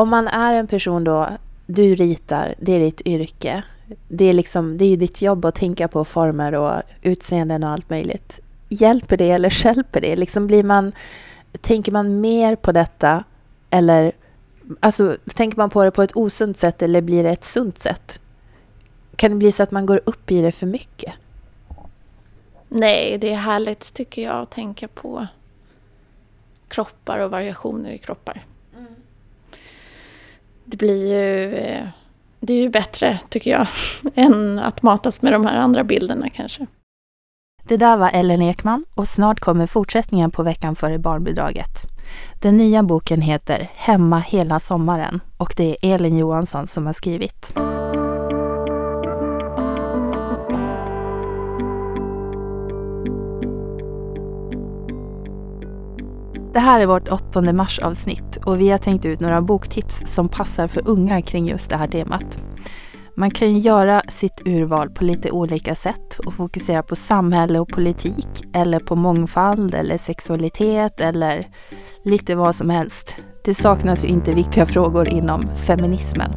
Om 0.00 0.08
man 0.08 0.28
är 0.28 0.54
en 0.54 0.66
person 0.66 1.04
då, 1.04 1.28
du 1.66 1.94
ritar, 1.94 2.54
det 2.58 2.72
är 2.72 2.80
ditt 2.80 3.00
yrke. 3.00 3.62
Det 4.08 4.24
är, 4.24 4.32
liksom, 4.32 4.78
det 4.78 4.84
är 4.84 4.96
ditt 4.96 5.22
jobb 5.22 5.44
att 5.44 5.54
tänka 5.54 5.88
på 5.88 6.04
former 6.04 6.54
och 6.54 6.82
utseenden 7.02 7.62
och 7.62 7.70
allt 7.70 7.90
möjligt. 7.90 8.40
Hjälper 8.68 9.16
det 9.16 9.30
eller 9.30 9.50
skälper 9.50 10.00
det? 10.00 10.16
Liksom 10.16 10.46
blir 10.46 10.62
man, 10.62 10.92
tänker 11.60 11.92
man 11.92 12.20
mer 12.20 12.56
på 12.56 12.72
detta 12.72 13.24
eller 13.70 14.12
alltså, 14.80 15.16
tänker 15.34 15.58
man 15.58 15.70
på 15.70 15.84
det 15.84 15.90
på 15.90 16.02
ett 16.02 16.16
osunt 16.16 16.56
sätt 16.56 16.82
eller 16.82 17.00
blir 17.00 17.22
det 17.22 17.30
ett 17.30 17.44
sunt 17.44 17.78
sätt? 17.78 18.20
Kan 19.16 19.30
det 19.30 19.36
bli 19.36 19.52
så 19.52 19.62
att 19.62 19.70
man 19.70 19.86
går 19.86 20.00
upp 20.04 20.30
i 20.30 20.42
det 20.42 20.52
för 20.52 20.66
mycket? 20.66 21.12
Nej, 22.68 23.18
det 23.18 23.32
är 23.32 23.36
härligt 23.36 23.94
tycker 23.94 24.22
jag 24.22 24.36
att 24.42 24.50
tänka 24.50 24.88
på 24.88 25.26
kroppar 26.68 27.18
och 27.18 27.30
variationer 27.30 27.90
i 27.90 27.98
kroppar. 27.98 28.46
Det 30.70 30.76
blir 30.76 31.12
ju 31.12 31.54
eh, 31.54 31.86
det 32.40 32.52
är 32.52 32.60
ju 32.60 32.68
bättre, 32.68 33.18
tycker 33.28 33.50
jag, 33.50 33.66
än 34.14 34.58
att 34.58 34.82
matas 34.82 35.22
med 35.22 35.32
de 35.32 35.46
här 35.46 35.56
andra 35.56 35.84
bilderna 35.84 36.30
kanske. 36.30 36.66
Det 37.62 37.76
där 37.76 37.96
var 37.96 38.10
Ellen 38.12 38.42
Ekman 38.42 38.84
och 38.94 39.08
snart 39.08 39.40
kommer 39.40 39.66
fortsättningen 39.66 40.30
på 40.30 40.42
veckan 40.42 40.76
före 40.76 40.98
barnbidraget. 40.98 41.82
Den 42.42 42.56
nya 42.56 42.82
boken 42.82 43.20
heter 43.20 43.70
Hemma 43.74 44.18
hela 44.18 44.60
sommaren 44.60 45.20
och 45.36 45.54
det 45.56 45.76
är 45.82 45.94
Elin 45.94 46.16
Johansson 46.16 46.66
som 46.66 46.86
har 46.86 46.92
skrivit. 46.92 47.52
Det 56.52 56.58
här 56.58 56.80
är 56.80 56.86
vårt 56.86 57.08
8 57.08 57.52
mars 57.52 57.78
avsnitt 57.78 58.38
och 58.44 58.60
vi 58.60 58.70
har 58.70 58.78
tänkt 58.78 59.04
ut 59.04 59.20
några 59.20 59.42
boktips 59.42 60.02
som 60.06 60.28
passar 60.28 60.68
för 60.68 60.88
unga 60.88 61.22
kring 61.22 61.48
just 61.48 61.70
det 61.70 61.76
här 61.76 61.86
temat. 61.86 62.38
Man 63.16 63.30
kan 63.30 63.52
ju 63.52 63.58
göra 63.58 64.02
sitt 64.08 64.42
urval 64.44 64.90
på 64.90 65.04
lite 65.04 65.30
olika 65.30 65.74
sätt 65.74 66.18
och 66.26 66.34
fokusera 66.34 66.82
på 66.82 66.96
samhälle 66.96 67.58
och 67.58 67.68
politik 67.68 68.26
eller 68.54 68.80
på 68.80 68.96
mångfald 68.96 69.74
eller 69.74 69.96
sexualitet 69.96 71.00
eller 71.00 71.48
lite 72.04 72.34
vad 72.34 72.54
som 72.54 72.70
helst. 72.70 73.16
Det 73.44 73.54
saknas 73.54 74.04
ju 74.04 74.08
inte 74.08 74.34
viktiga 74.34 74.66
frågor 74.66 75.08
inom 75.08 75.46
feminismen. 75.54 76.32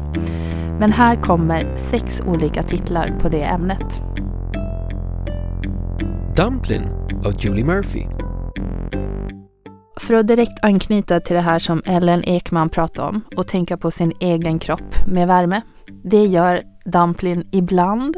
Men 0.80 0.92
här 0.92 1.16
kommer 1.16 1.78
sex 1.78 2.24
olika 2.28 2.64
titlar 2.64 3.20
på 3.22 3.30
det 3.30 3.44
ämnet. 3.44 4.02
Dumpling 6.36 6.84
av 7.26 7.34
Julie 7.40 7.66
Murphy 7.66 8.06
för 10.00 10.14
att 10.14 10.28
direkt 10.28 10.64
anknyta 10.64 11.20
till 11.20 11.36
det 11.36 11.42
här 11.42 11.60
som 11.60 11.82
Ellen 11.86 12.24
Ekman 12.24 12.70
pratade 12.70 13.08
om 13.08 13.22
och 13.36 13.48
tänka 13.48 13.78
på 13.78 13.92
sin 13.92 14.14
egen 14.20 14.60
kropp 14.60 15.08
med 15.08 15.28
värme. 15.28 15.62
Det 16.04 16.26
gör 16.26 16.64
Dumplin 16.86 17.48
ibland. 17.52 18.18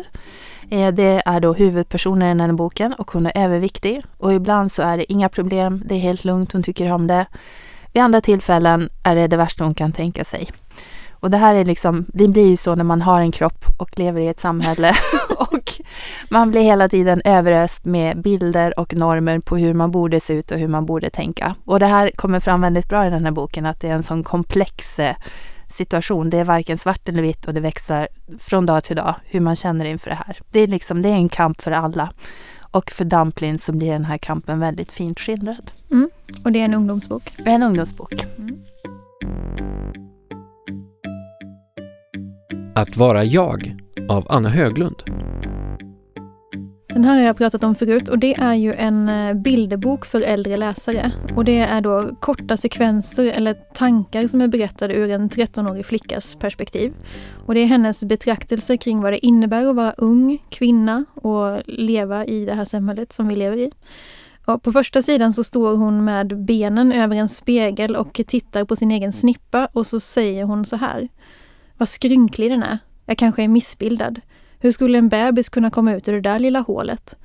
Eh, 0.70 0.94
det 0.94 1.22
är 1.26 1.40
då 1.40 1.54
huvudpersonen 1.54 2.28
i 2.28 2.30
den 2.30 2.50
här 2.50 2.58
boken 2.58 2.94
och 2.94 3.12
hon 3.12 3.26
är 3.26 3.44
överviktig. 3.46 4.02
Och 4.18 4.34
ibland 4.34 4.72
så 4.72 4.82
är 4.82 4.98
det 4.98 5.12
inga 5.12 5.30
problem, 5.30 5.84
det 5.86 5.96
är 5.96 6.00
helt 6.00 6.26
lugnt, 6.26 6.54
hon 6.54 6.64
tycker 6.64 6.92
om 6.92 7.08
det. 7.08 7.26
Vid 7.94 8.04
andra 8.04 8.22
tillfällen 8.22 8.90
är 9.04 9.16
det 9.16 9.28
det 9.28 9.38
värsta 9.38 9.64
hon 9.64 9.74
kan 9.74 9.92
tänka 9.92 10.24
sig. 10.24 10.50
Och 11.26 11.32
det 11.32 11.38
här 11.38 11.56
är 11.56 11.66
liksom, 11.66 12.06
det 12.08 12.28
blir 12.28 12.48
ju 12.48 12.58
så 12.58 12.76
när 12.76 12.84
man 12.84 13.02
har 13.02 13.22
en 13.22 13.32
kropp 13.32 13.66
och 13.78 14.00
lever 14.00 14.22
i 14.22 14.28
ett 14.28 14.40
samhälle 14.40 14.96
och 15.38 15.72
man 16.30 16.52
blir 16.52 16.62
hela 16.62 16.90
tiden 16.90 17.22
överöst 17.26 17.86
med 17.86 18.22
bilder 18.22 18.80
och 18.80 18.94
normer 18.94 19.40
på 19.40 19.58
hur 19.58 19.74
man 19.74 19.92
borde 19.92 20.20
se 20.20 20.34
ut 20.34 20.52
och 20.52 20.60
hur 20.60 20.68
man 20.68 20.86
borde 20.86 21.10
tänka. 21.10 21.56
Och 21.66 21.80
det 21.80 21.86
här 21.86 22.12
kommer 22.16 22.40
fram 22.40 22.62
väldigt 22.62 22.90
bra 22.90 23.08
i 23.08 23.10
den 23.10 23.26
här 23.26 23.32
boken, 23.32 23.66
att 23.66 23.80
det 23.80 23.88
är 23.88 23.94
en 23.94 24.04
sån 24.04 24.24
komplex 24.24 25.00
eh, 25.00 25.16
situation. 25.70 26.30
Det 26.30 26.38
är 26.38 26.44
varken 26.44 26.78
svart 26.78 27.10
eller 27.10 27.22
vitt 27.22 27.48
och 27.48 27.54
det 27.54 27.62
växlar 27.62 28.08
från 28.40 28.66
dag 28.66 28.84
till 28.84 28.96
dag 28.96 29.16
hur 29.26 29.40
man 29.40 29.56
känner 29.56 29.86
inför 29.86 30.10
det 30.10 30.20
här. 30.26 30.38
Det 30.52 30.60
är 30.60 30.68
liksom, 30.68 31.02
det 31.02 31.10
är 31.10 31.16
en 31.16 31.30
kamp 31.30 31.62
för 31.62 31.72
alla. 31.72 32.10
Och 32.60 32.92
för 32.92 33.06
Dumplin 33.06 33.60
så 33.60 33.72
blir 33.72 33.92
den 33.92 34.06
här 34.06 34.18
kampen 34.18 34.60
väldigt 34.60 34.92
fint 34.92 35.20
skildrad. 35.20 35.72
Mm. 35.92 36.10
Och 36.44 36.52
det 36.52 36.60
är 36.60 36.66
en 36.66 36.74
ungdomsbok? 36.74 37.36
En 37.46 37.64
ungdomsbok. 37.64 38.14
Mm. 38.38 38.60
Att 42.78 42.98
vara 42.98 43.24
jag 43.24 43.76
av 44.10 44.26
Anna 44.30 44.50
Höglund. 44.50 44.96
Den 46.90 47.04
här 47.04 47.16
har 47.16 47.22
jag 47.22 47.38
pratat 47.38 47.64
om 47.64 47.76
förut 47.76 48.10
och 48.10 48.20
det 48.20 48.36
är 48.36 48.54
ju 48.54 48.74
en 48.74 49.10
eh, 49.10 49.34
bilderbok 49.34 50.06
för 50.06 50.22
äldre 50.22 50.58
läsare. 50.58 51.12
Och 51.36 51.46
det 51.46 51.60
är 51.60 51.82
då 51.82 52.16
korta 52.20 52.58
sekvenser 52.58 53.26
eller 53.26 53.54
tankar 53.54 54.28
som 54.28 54.42
är 54.42 54.48
berättade 54.48 54.94
ur 54.94 55.12
en 55.12 55.30
13-årig 55.30 55.86
flickas 55.86 56.36
perspektiv. 56.36 56.94
Och 57.46 57.54
det 57.54 57.60
är 57.60 57.66
hennes 57.66 58.04
betraktelser 58.04 58.78
kring 58.78 59.02
vad 59.02 59.14
det 59.14 59.26
innebär 59.26 59.68
att 59.68 59.76
vara 59.76 59.94
ung 59.98 60.44
kvinna 60.50 61.06
och 61.14 61.62
leva 61.66 62.26
i 62.26 62.46
det 62.46 62.54
här 62.54 62.66
samhället 62.66 63.14
som 63.14 63.28
vi 63.28 63.36
lever 63.36 63.58
i. 63.58 63.72
Och 64.46 64.64
på 64.64 64.72
första 64.72 65.02
sidan 65.02 65.34
så 65.34 65.44
står 65.44 65.76
hon 65.76 66.04
med 66.04 66.46
benen 66.46 66.92
över 66.92 67.16
en 67.16 67.30
spegel 67.30 67.96
och 67.96 68.22
tittar 68.28 68.66
på 68.66 68.76
sin 68.76 68.92
egen 68.92 69.14
snippa 69.14 69.68
och 69.74 69.88
så 69.88 70.00
säger 70.00 70.44
hon 70.44 70.66
så 70.66 70.76
här. 70.76 71.10
Vad 71.78 71.90
skrynklig 71.90 72.52
den 72.52 72.64
är. 72.64 72.78
Jag 73.06 73.18
kanske 73.18 73.44
är 73.44 73.48
missbildad. 73.48 74.22
Hur 74.60 74.72
skulle 74.72 74.98
en 74.98 75.10
bebis 75.10 75.50
kunna 75.50 75.72
komma 75.72 75.94
ut 75.94 76.08
ur 76.08 76.14
det 76.14 76.22
där 76.22 76.40
lilla 76.40 76.60
hålet? 76.60 77.16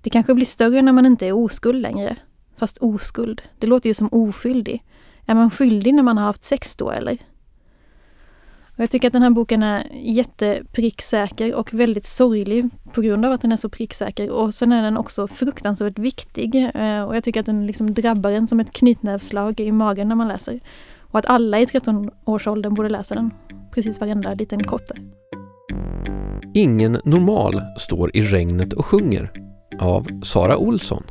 Det 0.00 0.10
kanske 0.10 0.34
blir 0.34 0.46
större 0.46 0.82
när 0.82 0.92
man 0.92 1.06
inte 1.06 1.26
är 1.26 1.32
oskuld 1.32 1.82
längre. 1.82 2.16
Fast 2.56 2.78
oskuld, 2.78 3.42
det 3.58 3.66
låter 3.66 3.88
ju 3.88 3.94
som 3.94 4.08
oskyldig. 4.12 4.84
Är 5.26 5.34
man 5.34 5.50
skyldig 5.50 5.94
när 5.94 6.02
man 6.02 6.18
har 6.18 6.24
haft 6.24 6.44
sex 6.44 6.76
då 6.76 6.90
eller? 6.90 7.18
Och 8.76 8.82
jag 8.82 8.90
tycker 8.90 9.06
att 9.08 9.12
den 9.12 9.22
här 9.22 9.30
boken 9.30 9.62
är 9.62 9.86
jättepricksäker 9.92 11.54
och 11.54 11.74
väldigt 11.74 12.06
sorglig 12.06 12.68
på 12.92 13.00
grund 13.00 13.26
av 13.26 13.32
att 13.32 13.42
den 13.42 13.52
är 13.52 13.56
så 13.56 13.68
pricksäker. 13.68 14.30
Och 14.30 14.54
sen 14.54 14.72
är 14.72 14.82
den 14.82 14.96
också 14.96 15.28
fruktansvärt 15.28 15.98
viktig. 15.98 16.70
Eh, 16.74 17.02
och 17.02 17.16
jag 17.16 17.24
tycker 17.24 17.40
att 17.40 17.46
den 17.46 17.66
liksom 17.66 17.94
drabbar 17.94 18.30
en 18.30 18.48
som 18.48 18.60
ett 18.60 18.72
knytnävslag 18.72 19.60
i 19.60 19.72
magen 19.72 20.08
när 20.08 20.16
man 20.16 20.28
läser. 20.28 20.60
Och 21.00 21.18
att 21.18 21.26
alla 21.26 21.60
i 21.60 21.64
13-årsåldern 21.64 22.74
borde 22.74 22.88
läsa 22.88 23.14
den. 23.14 23.30
Precis 23.76 24.00
varenda 24.00 24.34
liten 24.34 24.64
kotte. 24.64 24.94
Ingen 26.54 27.00
normal 27.04 27.62
står 27.78 28.16
i 28.16 28.22
regnet 28.22 28.72
och 28.72 28.86
sjunger 28.86 29.32
av 29.80 30.06
Sara 30.22 30.56
Olsson. 30.56 31.02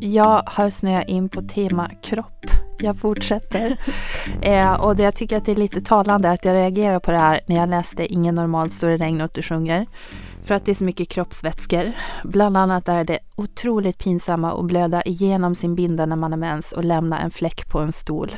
Jag 0.00 0.42
har 0.46 0.70
snöat 0.70 1.08
in 1.08 1.28
på 1.28 1.40
tema 1.40 1.90
kropp. 2.02 2.44
Jag 2.78 2.98
fortsätter. 2.98 3.76
eh, 4.42 4.72
och 4.72 4.96
det, 4.96 5.02
jag 5.02 5.16
tycker 5.16 5.36
att 5.36 5.44
det 5.44 5.52
är 5.52 5.56
lite 5.56 5.80
talande 5.80 6.30
att 6.30 6.44
jag 6.44 6.54
reagerar 6.54 7.00
på 7.00 7.12
det 7.12 7.18
här 7.18 7.40
när 7.46 7.56
jag 7.56 7.68
läste 7.68 8.12
Ingen 8.12 8.34
normal 8.34 8.70
står 8.70 8.90
i 8.90 8.96
regnet 8.96 9.30
och 9.30 9.34
du 9.34 9.42
sjunger. 9.42 9.86
För 10.42 10.54
att 10.54 10.64
det 10.64 10.72
är 10.72 10.74
så 10.74 10.84
mycket 10.84 11.08
kroppsvätskor. 11.08 11.92
Bland 12.24 12.56
annat 12.56 12.88
är 12.88 13.04
det 13.04 13.18
otroligt 13.36 13.98
pinsamma 13.98 14.52
att 14.52 14.64
blöda 14.64 15.02
igenom 15.02 15.54
sin 15.54 15.74
binda 15.74 16.06
när 16.06 16.16
man 16.16 16.32
har 16.32 16.38
mens 16.38 16.72
och 16.72 16.84
lämna 16.84 17.20
en 17.20 17.30
fläck 17.30 17.68
på 17.68 17.78
en 17.78 17.92
stol 17.92 18.30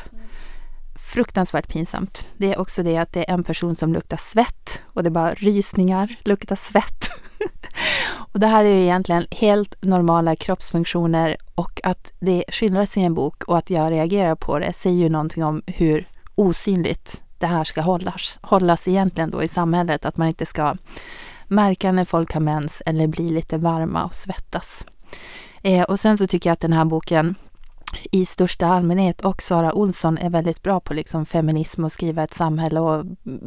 fruktansvärt 1.14 1.68
pinsamt. 1.68 2.26
Det 2.36 2.52
är 2.52 2.58
också 2.58 2.82
det 2.82 2.96
att 2.96 3.12
det 3.12 3.30
är 3.30 3.34
en 3.34 3.44
person 3.44 3.74
som 3.74 3.92
luktar 3.92 4.16
svett 4.16 4.82
och 4.86 5.02
det 5.02 5.08
är 5.08 5.10
bara 5.10 5.34
rysningar, 5.34 6.16
luktar 6.24 6.56
svett. 6.56 7.10
och 8.32 8.40
det 8.40 8.46
här 8.46 8.64
är 8.64 8.68
ju 8.68 8.82
egentligen 8.82 9.26
helt 9.30 9.84
normala 9.84 10.36
kroppsfunktioner 10.36 11.36
och 11.54 11.80
att 11.84 12.12
det 12.20 12.44
skildras 12.48 12.96
i 12.96 13.00
en 13.00 13.14
bok 13.14 13.44
och 13.44 13.58
att 13.58 13.70
jag 13.70 13.92
reagerar 13.92 14.34
på 14.34 14.58
det 14.58 14.72
säger 14.72 14.96
ju 14.96 15.08
någonting 15.08 15.44
om 15.44 15.62
hur 15.66 16.06
osynligt 16.34 17.22
det 17.38 17.46
här 17.46 17.64
ska 17.64 17.80
hållas, 17.80 18.38
hållas 18.42 18.88
egentligen 18.88 19.30
då 19.30 19.42
i 19.42 19.48
samhället. 19.48 20.04
Att 20.04 20.16
man 20.16 20.28
inte 20.28 20.46
ska 20.46 20.74
märka 21.48 21.92
när 21.92 22.04
folk 22.04 22.32
har 22.32 22.40
mens 22.40 22.82
eller 22.86 23.06
bli 23.06 23.28
lite 23.28 23.58
varma 23.58 24.04
och 24.04 24.14
svettas. 24.14 24.84
Eh, 25.62 25.82
och 25.82 26.00
sen 26.00 26.18
så 26.18 26.26
tycker 26.26 26.50
jag 26.50 26.52
att 26.52 26.60
den 26.60 26.72
här 26.72 26.84
boken 26.84 27.34
i 28.12 28.24
största 28.24 28.66
allmänhet 28.66 29.20
och 29.20 29.42
Sara 29.42 29.72
Olsson 29.72 30.18
är 30.18 30.30
väldigt 30.30 30.62
bra 30.62 30.80
på 30.80 30.94
liksom 30.94 31.26
feminism 31.26 31.84
och 31.84 31.92
skriva 31.92 32.22
ett 32.22 32.34
samhälle 32.34 32.80
och 32.80 33.06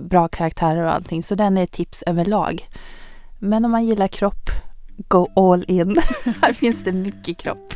bra 0.09 0.27
karaktärer 0.27 0.83
och 0.83 0.93
allting. 0.93 1.23
Så 1.23 1.35
den 1.35 1.57
är 1.57 1.63
ett 1.63 1.71
tips 1.71 2.03
överlag. 2.07 2.67
Men 3.39 3.65
om 3.65 3.71
man 3.71 3.85
gillar 3.85 4.07
kropp, 4.07 4.49
go 5.07 5.27
all 5.35 5.65
in. 5.67 5.97
Här 6.41 6.53
finns 6.53 6.83
det 6.83 6.91
mycket 6.91 7.37
kropp. 7.37 7.73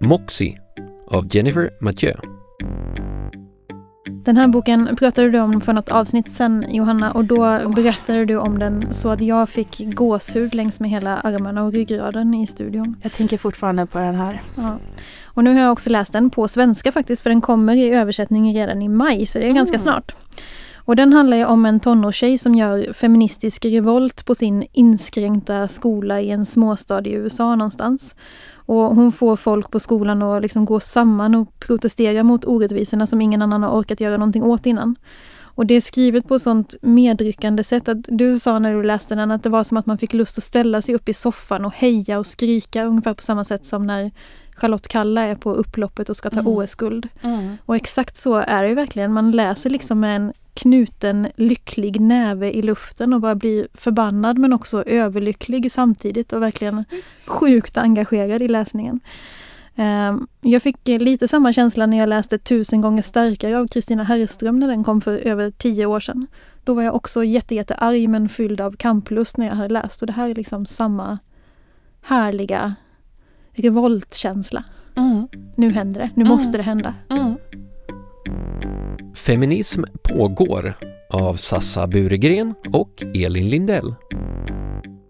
Moxie 0.00 0.60
av 1.06 1.36
Jennifer 1.36 1.70
Mathieu. 1.80 2.43
Den 4.24 4.36
här 4.36 4.48
boken 4.48 4.96
pratade 4.96 5.30
du 5.30 5.40
om 5.40 5.60
för 5.60 5.72
något 5.72 5.88
avsnitt 5.88 6.32
sen 6.32 6.66
Johanna 6.68 7.10
och 7.10 7.24
då 7.24 7.60
berättade 7.76 8.24
du 8.24 8.36
om 8.36 8.58
den 8.58 8.92
så 8.92 9.10
att 9.10 9.20
jag 9.20 9.48
fick 9.48 9.94
gåshud 9.94 10.54
längs 10.54 10.80
med 10.80 10.90
hela 10.90 11.16
armarna 11.16 11.64
och 11.64 11.72
ryggraden 11.72 12.34
i 12.34 12.46
studion. 12.46 12.96
Jag 13.02 13.12
tänker 13.12 13.38
fortfarande 13.38 13.86
på 13.86 13.98
den 13.98 14.14
här. 14.14 14.42
Ja. 14.56 14.78
Och 15.24 15.44
nu 15.44 15.54
har 15.54 15.60
jag 15.60 15.72
också 15.72 15.90
läst 15.90 16.12
den 16.12 16.30
på 16.30 16.48
svenska 16.48 16.92
faktiskt 16.92 17.22
för 17.22 17.30
den 17.30 17.40
kommer 17.40 17.76
i 17.76 17.94
översättning 17.94 18.54
redan 18.54 18.82
i 18.82 18.88
maj 18.88 19.26
så 19.26 19.38
det 19.38 19.44
är 19.44 19.46
mm. 19.46 19.56
ganska 19.56 19.78
snart. 19.78 20.12
Och 20.76 20.96
den 20.96 21.12
handlar 21.12 21.36
ju 21.36 21.44
om 21.44 21.66
en 21.66 21.80
tonårstjej 21.80 22.38
som 22.38 22.54
gör 22.54 22.92
feministisk 22.92 23.64
revolt 23.64 24.24
på 24.24 24.34
sin 24.34 24.66
inskränkta 24.72 25.68
skola 25.68 26.20
i 26.20 26.30
en 26.30 26.46
småstad 26.46 27.06
i 27.06 27.12
USA 27.12 27.56
någonstans. 27.56 28.14
Och 28.66 28.96
hon 28.96 29.12
får 29.12 29.36
folk 29.36 29.70
på 29.70 29.80
skolan 29.80 30.22
att 30.22 30.42
liksom 30.42 30.64
gå 30.64 30.80
samman 30.80 31.34
och 31.34 31.58
protestera 31.58 32.22
mot 32.22 32.44
orättvisorna 32.44 33.06
som 33.06 33.20
ingen 33.20 33.42
annan 33.42 33.62
har 33.62 33.70
orkat 33.70 34.00
göra 34.00 34.16
någonting 34.16 34.42
åt 34.42 34.66
innan. 34.66 34.96
Och 35.56 35.66
det 35.66 35.74
är 35.74 35.80
skrivet 35.80 36.28
på 36.28 36.34
ett 36.34 36.42
sånt 36.42 36.74
medryckande 36.82 37.64
sätt 37.64 37.88
att 37.88 37.98
du 38.08 38.38
sa 38.38 38.58
när 38.58 38.74
du 38.74 38.82
läste 38.82 39.14
den 39.14 39.30
att 39.30 39.42
det 39.42 39.48
var 39.48 39.64
som 39.64 39.76
att 39.76 39.86
man 39.86 39.98
fick 39.98 40.12
lust 40.12 40.38
att 40.38 40.44
ställa 40.44 40.82
sig 40.82 40.94
upp 40.94 41.08
i 41.08 41.14
soffan 41.14 41.64
och 41.64 41.74
heja 41.74 42.18
och 42.18 42.26
skrika 42.26 42.84
ungefär 42.84 43.14
på 43.14 43.22
samma 43.22 43.44
sätt 43.44 43.66
som 43.66 43.86
när 43.86 44.10
Charlotte 44.56 44.88
Kalla 44.88 45.22
är 45.22 45.34
på 45.34 45.54
upploppet 45.54 46.08
och 46.08 46.16
ska 46.16 46.30
ta 46.30 46.40
mm. 46.40 46.52
OS-guld. 46.52 47.08
Mm. 47.22 47.56
Och 47.64 47.76
exakt 47.76 48.16
så 48.16 48.36
är 48.36 48.64
det 48.64 48.74
verkligen. 48.74 49.12
Man 49.12 49.30
läser 49.30 49.70
liksom 49.70 50.00
med 50.00 50.16
en 50.16 50.32
knuten 50.54 51.28
lycklig 51.36 52.00
näve 52.00 52.52
i 52.52 52.62
luften 52.62 53.12
och 53.12 53.20
bara 53.20 53.34
blir 53.34 53.68
förbannad 53.74 54.38
men 54.38 54.52
också 54.52 54.82
överlycklig 54.86 55.72
samtidigt 55.72 56.32
och 56.32 56.42
verkligen 56.42 56.84
sjukt 57.26 57.76
engagerad 57.76 58.42
i 58.42 58.48
läsningen. 58.48 59.00
Ehm, 59.76 60.26
jag 60.40 60.62
fick 60.62 60.88
lite 60.88 61.28
samma 61.28 61.52
känsla 61.52 61.86
när 61.86 61.98
jag 61.98 62.08
läste 62.08 62.38
Tusen 62.38 62.80
gånger 62.80 63.02
starkare 63.02 63.58
av 63.58 63.68
Kristina 63.68 64.02
Herrström 64.02 64.58
när 64.58 64.68
den 64.68 64.84
kom 64.84 65.00
för 65.00 65.18
över 65.18 65.50
tio 65.50 65.86
år 65.86 66.00
sedan. 66.00 66.26
Då 66.64 66.74
var 66.74 66.82
jag 66.82 66.94
också 66.94 67.24
jätte, 67.24 67.54
jätte 67.54 67.74
arg 67.74 68.08
men 68.08 68.28
fylld 68.28 68.60
av 68.60 68.76
kamplust 68.76 69.36
när 69.36 69.46
jag 69.46 69.54
hade 69.54 69.74
läst 69.74 70.02
och 70.02 70.06
det 70.06 70.12
här 70.12 70.28
är 70.28 70.34
liksom 70.34 70.66
samma 70.66 71.18
härliga 72.02 72.74
revoltkänsla. 73.52 74.64
Mm. 74.96 75.28
Nu 75.56 75.70
händer 75.70 76.00
det, 76.00 76.10
nu 76.14 76.22
mm. 76.22 76.28
måste 76.28 76.56
det 76.56 76.62
hända. 76.62 76.94
Mm. 77.10 77.34
Feminism 79.14 79.82
pågår 80.02 80.74
av 81.10 81.34
Sassa 81.34 81.86
Buregren 81.86 82.54
och 82.72 83.02
Elin 83.14 83.48
Lindell. 83.48 83.94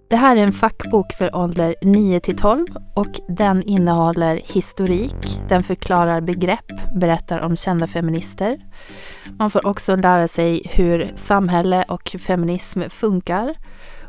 Det 0.09 0.17
här 0.17 0.37
är 0.37 0.43
en 0.43 0.53
fackbok 0.53 1.13
för 1.13 1.37
ålder 1.37 1.75
9 1.83 2.21
till 2.21 2.37
12 2.37 2.67
och 2.95 3.21
den 3.29 3.63
innehåller 3.63 4.41
historik, 4.45 5.41
den 5.49 5.63
förklarar 5.63 6.21
begrepp, 6.21 6.95
berättar 6.95 7.41
om 7.41 7.57
kända 7.57 7.87
feminister. 7.87 8.59
Man 9.39 9.51
får 9.51 9.67
också 9.67 9.97
lära 9.97 10.29
sig 10.29 10.63
hur 10.71 11.13
samhälle 11.15 11.85
och 11.89 12.17
feminism 12.27 12.81
funkar 12.89 13.55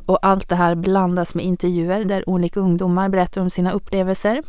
och 0.06 0.20
allt 0.22 0.50
det 0.50 0.56
här 0.56 0.76
blandas 0.76 1.36
med 1.36 1.46
intervjuer 1.46 2.06
där 2.06 2.30
olika 2.30 2.60
ungdomar 2.60 3.10
berättar 3.10 3.42
om 3.42 3.50
sina 3.50 3.72
upplevelser. 3.72 4.44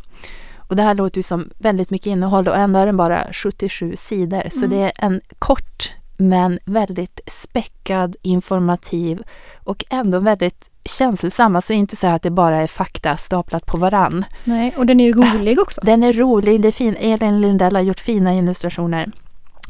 Och 0.67 0.75
det 0.75 0.83
här 0.83 0.95
låter 0.95 1.17
ju 1.17 1.23
som 1.23 1.49
väldigt 1.57 1.89
mycket 1.89 2.07
innehåll 2.07 2.47
och 2.47 2.57
ändå 2.57 2.79
är 2.79 2.85
den 2.85 2.97
bara 2.97 3.27
77 3.31 3.93
sidor. 3.97 4.37
Mm. 4.37 4.51
Så 4.51 4.65
det 4.65 4.81
är 4.81 4.91
en 4.97 5.21
kort 5.39 5.93
men 6.17 6.59
väldigt 6.65 7.19
späckad, 7.27 8.15
informativ 8.21 9.23
och 9.63 9.85
ändå 9.89 10.19
väldigt 10.19 10.69
känslosam. 10.83 11.55
Alltså 11.55 11.73
inte 11.73 11.95
så 11.95 12.07
att 12.07 12.21
det 12.21 12.31
bara 12.31 12.57
är 12.57 12.67
fakta 12.67 13.17
staplat 13.17 13.65
på 13.65 13.77
varann. 13.77 14.25
Nej, 14.43 14.73
och 14.77 14.85
den 14.85 14.99
är 14.99 15.13
rolig 15.13 15.59
också. 15.59 15.81
Den 15.83 16.03
är 16.03 16.13
rolig, 16.13 16.61
det 16.61 16.67
är 16.67 16.71
fin. 16.71 16.95
Elin 16.95 17.41
Lindell 17.41 17.75
har 17.75 17.83
gjort 17.83 17.99
fina 17.99 18.35
illustrationer. 18.35 19.11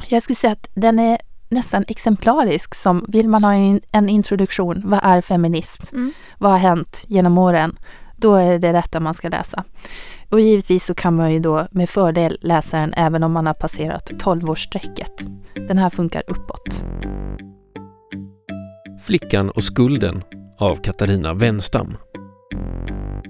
Jag 0.08 0.22
skulle 0.22 0.36
säga 0.36 0.52
att 0.52 0.68
den 0.74 0.98
är 0.98 1.18
nästan 1.48 1.84
exemplarisk 1.88 2.74
som 2.74 3.04
vill 3.08 3.28
man 3.28 3.44
ha 3.44 3.52
en, 3.52 3.80
en 3.92 4.08
introduktion. 4.08 4.82
Vad 4.84 5.00
är 5.02 5.20
feminism? 5.20 5.82
Mm. 5.92 6.12
Vad 6.38 6.50
har 6.50 6.58
hänt 6.58 7.04
genom 7.06 7.38
åren? 7.38 7.78
Då 8.16 8.34
är 8.34 8.58
det 8.58 8.72
detta 8.72 9.00
man 9.00 9.14
ska 9.14 9.28
läsa. 9.28 9.64
Och 10.30 10.40
givetvis 10.40 10.84
så 10.84 10.94
kan 10.94 11.16
man 11.16 11.32
ju 11.32 11.40
då 11.40 11.66
med 11.70 11.88
fördel 11.88 12.38
läsa 12.40 12.80
den 12.80 12.94
även 12.94 13.22
om 13.22 13.32
man 13.32 13.46
har 13.46 13.54
passerat 13.54 14.10
12-årsstrecket. 14.10 15.26
Den 15.68 15.78
här 15.78 15.90
funkar 15.90 16.22
uppåt. 16.26 16.84
Flickan 19.06 19.50
och 19.50 19.62
skulden 19.62 20.22
av 20.58 20.76
Katarina 20.76 21.34
Wenstam. 21.34 21.96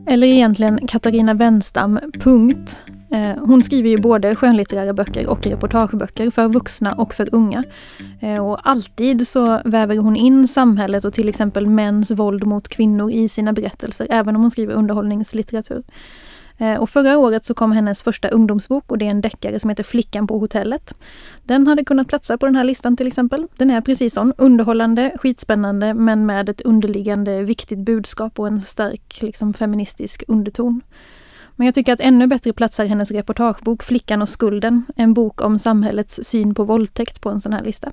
Eller 0.07 0.27
egentligen 0.27 0.87
Katarina 0.87 1.35
Wenstam, 1.35 2.01
punkt. 2.21 2.79
Eh, 3.11 3.45
hon 3.45 3.63
skriver 3.63 3.91
ju 3.91 4.01
både 4.01 4.37
skönlitterära 4.37 4.93
böcker 4.93 5.27
och 5.27 5.47
reportageböcker 5.47 6.31
för 6.31 6.49
vuxna 6.49 6.93
och 6.93 7.15
för 7.15 7.29
unga. 7.35 7.65
Eh, 8.21 8.47
och 8.47 8.69
alltid 8.69 9.29
så 9.29 9.61
väver 9.65 9.97
hon 9.97 10.17
in 10.17 10.49
samhället 10.49 11.05
och 11.05 11.13
till 11.13 11.29
exempel 11.29 11.67
mäns 11.67 12.11
våld 12.11 12.47
mot 12.47 12.69
kvinnor 12.69 13.11
i 13.11 13.29
sina 13.29 13.53
berättelser, 13.53 14.07
även 14.11 14.37
om 14.37 14.43
hon 14.43 14.51
skriver 14.51 14.75
underhållningslitteratur. 14.75 15.83
Eh, 16.59 16.75
och 16.75 16.90
förra 16.90 17.18
året 17.18 17.44
så 17.44 17.55
kom 17.55 17.73
hennes 17.73 18.03
första 18.03 18.29
ungdomsbok 18.29 18.90
och 18.90 18.99
det 18.99 19.07
är 19.07 19.11
en 19.11 19.21
deckare 19.21 19.61
som 19.61 19.71
heter 19.71 19.83
Flickan 19.83 20.27
på 20.27 20.38
hotellet. 20.38 20.94
Den 21.44 21.66
hade 21.66 21.85
kunnat 21.85 22.09
platsa 22.09 22.38
på 22.38 22.47
den 22.47 22.57
här 22.57 22.64
listan 22.64 22.97
till 22.97 23.07
exempel. 23.07 23.47
Den 23.57 23.71
är 23.71 23.81
precis 23.81 24.14
sån, 24.14 24.33
underhållande, 24.38 25.12
skitspännande 25.18 25.94
men 25.94 26.27
med 26.27 26.49
ett 26.49 26.61
underliggande 26.61 27.42
viktigt 27.42 27.79
budskap 27.79 28.38
och 28.38 28.47
en 28.47 28.62
stark 28.62 29.18
liksom, 29.23 29.55
feministisk 29.55 30.25
underton. 30.29 30.81
Men 31.57 31.64
jag 31.64 31.75
tycker 31.75 31.92
att 31.92 32.01
ännu 32.01 32.27
bättre 32.27 32.53
platsar 32.53 32.85
hennes 32.85 33.11
reportagebok 33.11 33.83
Flickan 33.83 34.23
och 34.23 34.29
skulden, 34.29 34.85
en 34.97 35.14
bok 35.14 35.44
om 35.44 35.59
samhällets 35.59 36.21
syn 36.23 36.55
på 36.55 36.64
våldtäkt 36.64 37.21
på 37.21 37.31
en 37.31 37.40
sån 37.40 37.53
här 37.53 37.64
lista. 37.64 37.92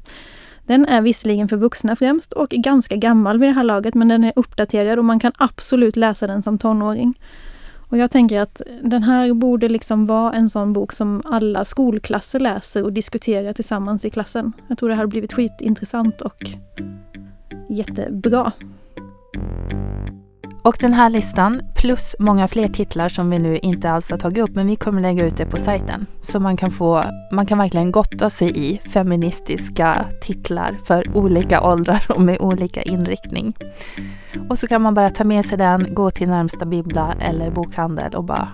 Den 0.66 0.86
är 0.86 1.02
visserligen 1.02 1.48
för 1.48 1.58
vuxna 1.58 1.96
främst 1.96 2.34
och 2.34 2.50
ganska 2.50 2.96
gammal 2.96 3.40
vid 3.40 3.50
det 3.50 3.54
här 3.54 3.64
laget 3.64 3.94
men 3.94 4.08
den 4.08 4.24
är 4.24 4.34
uppdaterad 4.36 5.00
och 5.00 5.06
man 5.06 5.20
kan 5.20 5.32
absolut 5.38 5.96
läsa 5.96 6.28
den 6.28 6.44
som 6.44 6.58
tonåring. 6.58 7.14
Och 7.90 7.98
jag 7.98 8.12
tänker 8.12 8.40
att 8.40 8.62
den 8.82 9.04
här 9.04 9.34
borde 9.34 9.70
liksom 9.70 10.06
vara 10.06 10.34
en 10.34 10.50
sån 10.50 10.74
bok 10.74 10.94
som 10.94 11.22
alla 11.26 11.66
skolklasser 11.66 12.40
läser 12.40 12.84
och 12.84 12.94
diskuterar 12.94 13.54
tillsammans 13.54 14.06
i 14.06 14.10
klassen. 14.10 14.54
Jag 14.68 14.78
tror 14.78 14.90
det 14.90 14.96
här 14.96 15.04
har 15.04 15.08
blivit 15.08 15.34
skitintressant 15.34 16.22
och 16.22 16.50
jättebra. 17.70 18.52
Och 20.66 20.78
den 20.80 20.94
här 20.94 21.10
listan, 21.10 21.62
plus 21.76 22.16
många 22.20 22.48
fler 22.48 22.68
titlar 22.68 23.10
som 23.10 23.30
vi 23.30 23.40
nu 23.40 23.58
inte 23.58 23.92
alls 23.92 24.12
har 24.12 24.18
tagit 24.18 24.38
upp, 24.38 24.56
men 24.56 24.68
vi 24.68 24.76
kommer 24.76 25.02
lägga 25.02 25.26
ut 25.26 25.38
det 25.38 25.46
på 25.46 25.58
sajten. 25.58 26.06
Så 26.22 26.40
man 26.40 26.58
kan, 26.58 26.72
få, 26.72 27.04
man 27.32 27.46
kan 27.46 27.58
verkligen 27.58 27.92
gotta 27.92 28.30
sig 28.30 28.52
i 28.56 28.78
feministiska 28.78 30.06
titlar 30.22 30.78
för 30.88 31.18
olika 31.18 31.62
åldrar 31.62 32.06
och 32.10 32.22
med 32.22 32.42
olika 32.42 32.82
inriktning. 32.82 33.54
Och 34.50 34.58
så 34.58 34.68
kan 34.68 34.82
man 34.82 34.94
bara 34.94 35.10
ta 35.10 35.24
med 35.24 35.46
sig 35.46 35.58
den, 35.58 35.94
gå 35.94 36.10
till 36.10 36.28
närmsta 36.28 36.66
bibbla 36.66 37.16
eller 37.20 37.52
bokhandel 37.52 38.16
och 38.16 38.24
bara 38.24 38.48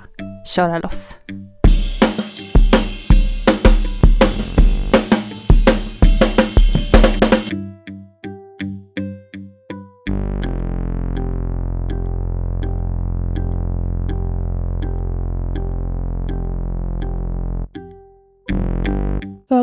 köra 0.55 0.79
loss. 0.79 1.17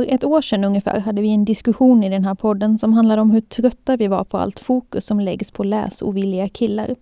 Ett 0.08 0.24
år 0.24 0.42
sedan 0.42 0.64
ungefär 0.64 1.00
hade 1.00 1.22
vi 1.22 1.34
en 1.34 1.44
diskussion 1.44 2.02
i 2.02 2.08
den 2.08 2.24
här 2.24 2.34
podden 2.34 2.78
som 2.78 2.92
handlade 2.92 3.22
om 3.22 3.30
hur 3.30 3.40
trötta 3.40 3.96
vi 3.96 4.06
var 4.06 4.24
på 4.24 4.38
allt 4.38 4.60
fokus 4.60 5.06
som 5.06 5.20
läggs 5.20 5.50
på 5.50 5.64
läsovilliga 5.64 6.48
killar. 6.48 6.94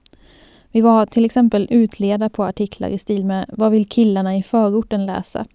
Vi 0.72 0.80
var 0.80 1.06
till 1.06 1.24
exempel 1.24 1.66
utleda 1.70 2.30
på 2.30 2.44
artiklar 2.44 2.88
i 2.88 2.98
stil 2.98 3.24
med 3.24 3.44
Vad 3.48 3.72
vill 3.72 3.88
killarna 3.88 4.36
i 4.36 4.42
förorten 4.42 5.06
läsa? 5.06 5.46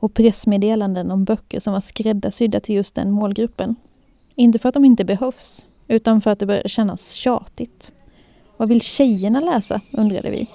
och 0.00 0.14
pressmeddelanden 0.14 1.10
om 1.10 1.24
böcker 1.24 1.60
som 1.60 1.72
var 1.72 1.80
skräddarsydda 1.80 2.60
till 2.60 2.74
just 2.74 2.94
den 2.94 3.10
målgruppen. 3.10 3.76
Inte 4.34 4.58
för 4.58 4.68
att 4.68 4.74
de 4.74 4.84
inte 4.84 5.04
behövs, 5.04 5.66
utan 5.88 6.20
för 6.20 6.30
att 6.30 6.38
det 6.38 6.46
började 6.46 6.68
kännas 6.68 7.12
tjatigt. 7.12 7.92
Vad 8.56 8.68
vill 8.68 8.80
tjejerna 8.80 9.40
läsa? 9.40 9.80
undrade 9.92 10.30
vi. 10.30 10.46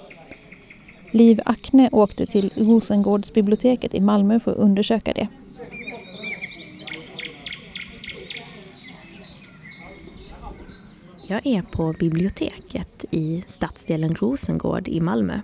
Liv 1.10 1.40
Akne 1.44 1.88
åkte 1.92 2.26
till 2.26 2.50
Rosengårdsbiblioteket 2.56 3.94
i 3.94 4.00
Malmö 4.00 4.40
för 4.40 4.50
att 4.50 4.58
undersöka 4.58 5.12
det. 5.12 5.28
Jag 11.26 11.46
är 11.46 11.62
på 11.62 11.92
biblioteket 11.92 13.04
i 13.10 13.44
stadsdelen 13.46 14.14
Rosengård 14.14 14.88
i 14.88 15.00
Malmö. 15.00 15.40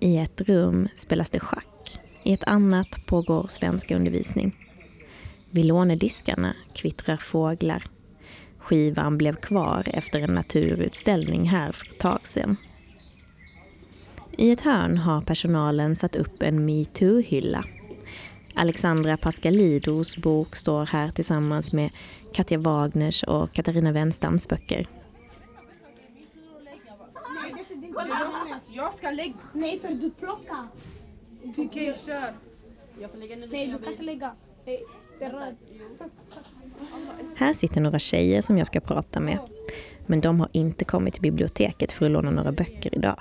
I 0.00 0.18
ett 0.18 0.40
rum 0.40 0.88
spelas 0.94 1.30
det 1.30 1.40
schack. 1.40 2.00
I 2.22 2.32
ett 2.32 2.44
annat 2.44 3.06
pågår 3.06 3.46
svenska 3.48 3.96
undervisning. 3.96 4.56
Vid 5.50 5.64
lånediskarna 5.64 6.54
kvittrar 6.74 7.16
fåglar. 7.16 7.84
Skivan 8.58 9.18
blev 9.18 9.34
kvar 9.34 9.82
efter 9.86 10.20
en 10.20 10.34
naturutställning 10.34 11.48
här 11.48 11.72
för 11.72 11.86
ett 11.86 11.98
tag 11.98 12.20
sedan. 12.24 12.56
I 14.38 14.50
ett 14.50 14.60
hörn 14.60 14.98
har 14.98 15.20
personalen 15.20 15.96
satt 15.96 16.16
upp 16.16 16.42
en 16.42 16.64
metoo-hylla. 16.64 17.64
Alexandra 18.58 19.16
Pascalidos 19.16 20.16
bok 20.16 20.56
står 20.56 20.86
här 20.86 21.08
tillsammans 21.08 21.72
med 21.72 21.90
Katja 22.32 22.58
Wagners 22.58 23.22
och 23.22 23.52
Katarina 23.52 23.92
Wenstams 23.92 24.48
böcker. 24.48 24.86
Jag 28.68 28.94
ska 28.94 29.10
lägga... 29.10 29.34
Nej, 29.52 29.80
för 29.80 29.88
du 29.88 30.10
plockar. 30.10 30.68
Okej, 31.56 31.94
kör. 32.06 32.34
Nej, 33.50 33.66
du 33.66 33.78
kan 33.78 33.92
inte 33.92 34.02
lägga. 34.02 34.34
Här 37.36 37.52
sitter 37.52 37.80
några 37.80 37.98
tjejer 37.98 38.42
som 38.42 38.58
jag 38.58 38.66
ska 38.66 38.80
prata 38.80 39.20
med. 39.20 39.38
Men 40.06 40.20
de 40.20 40.40
har 40.40 40.48
inte 40.52 40.84
kommit 40.84 41.14
till 41.14 41.22
biblioteket 41.22 41.92
för 41.92 42.06
att 42.06 42.12
låna 42.12 42.30
några 42.30 42.52
böcker 42.52 42.94
idag. 42.94 43.20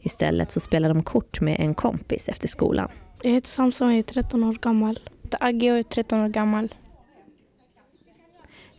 Istället 0.00 0.50
så 0.50 0.60
spelar 0.60 0.88
de 0.88 1.02
kort 1.02 1.40
med 1.40 1.60
en 1.60 1.74
kompis 1.74 2.28
efter 2.28 2.48
skolan. 2.48 2.88
Jag 3.22 3.30
heter 3.30 3.48
Samson 3.48 3.88
och 3.88 3.94
är 3.94 4.02
13 4.02 4.44
år 4.44 4.54
gammal. 4.54 4.98
Agge 5.40 5.72
och 5.72 5.78
är 5.78 5.82
13 5.82 6.20
år 6.20 6.28
gammal. 6.28 6.74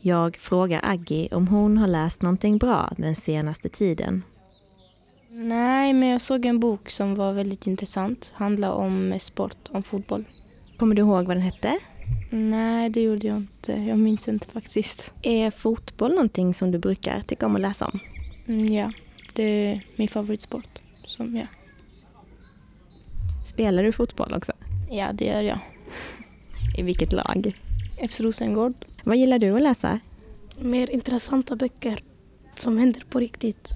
Jag 0.02 0.38
frågar 0.38 0.82
Aggie 0.84 1.30
om 1.32 1.48
hon 1.48 1.78
har 1.78 1.88
läst 1.88 2.22
någonting 2.22 2.58
bra 2.58 2.94
den 2.98 3.16
senaste 3.16 3.70
tiden. 3.70 4.24
Nej, 5.30 5.94
men 5.94 6.10
jag 6.10 6.22
såg 6.22 6.46
en 6.46 6.60
bok 6.60 6.90
som 6.90 7.16
var 7.16 7.34
väldigt 7.34 7.68
intressant. 7.68 8.32
Handlade 8.36 8.74
om 8.74 9.20
sport, 9.20 9.70
om 9.70 9.84
fotboll. 9.84 10.26
Kommer 10.78 10.96
du 10.96 11.02
ihåg 11.02 11.26
vad 11.26 11.36
den 11.38 11.42
hette? 11.42 11.80
Nej, 12.30 12.90
det 12.90 13.02
gjorde 13.02 13.28
jag 13.28 13.38
inte. 13.38 13.74
Jag 13.74 14.00
minns 14.00 14.28
inte 14.28 14.48
faktiskt. 14.48 15.12
Är 15.22 15.52
fotboll 15.52 16.12
någonting 16.12 16.54
som 16.54 16.72
du 16.72 16.78
brukar 16.78 17.22
tycka 17.22 17.46
om 17.46 17.56
att 17.56 17.62
läsa 17.62 17.86
om? 17.86 18.00
Mm, 18.48 18.74
ja, 18.74 18.92
det 19.34 19.44
är 19.44 19.86
min 19.96 20.08
favoritsport. 20.08 20.80
Som, 21.06 21.38
ja. 21.38 21.48
Spelar 23.46 23.84
du 23.84 23.92
fotboll 23.92 24.34
också? 24.34 24.52
ja, 24.90 25.14
det 25.14 25.26
gör 25.26 25.42
jag. 25.42 25.60
I 26.78 26.82
vilket 26.82 27.12
lag? 27.14 27.58
FC 28.10 28.20
Rosengård. 28.20 28.74
Vad 29.04 29.18
gillar 29.18 29.40
du 29.40 29.56
att 29.56 29.62
läsa? 29.62 30.00
Mer 30.60 30.90
intressanta 30.90 31.56
böcker 31.56 32.04
som 32.60 32.78
händer 32.78 33.04
på 33.10 33.20
riktigt. 33.20 33.70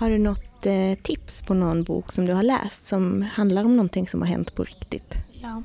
Har 0.00 0.10
du 0.10 0.18
något 0.18 0.66
eh, 0.66 0.94
tips 1.02 1.42
på 1.42 1.54
någon 1.54 1.82
bok 1.82 2.12
som 2.12 2.24
du 2.24 2.32
har 2.32 2.42
läst 2.42 2.86
som 2.86 3.22
handlar 3.22 3.64
om 3.64 3.76
någonting 3.76 4.08
som 4.08 4.20
har 4.20 4.28
hänt 4.28 4.54
på 4.54 4.64
riktigt? 4.64 5.14
Ja. 5.42 5.62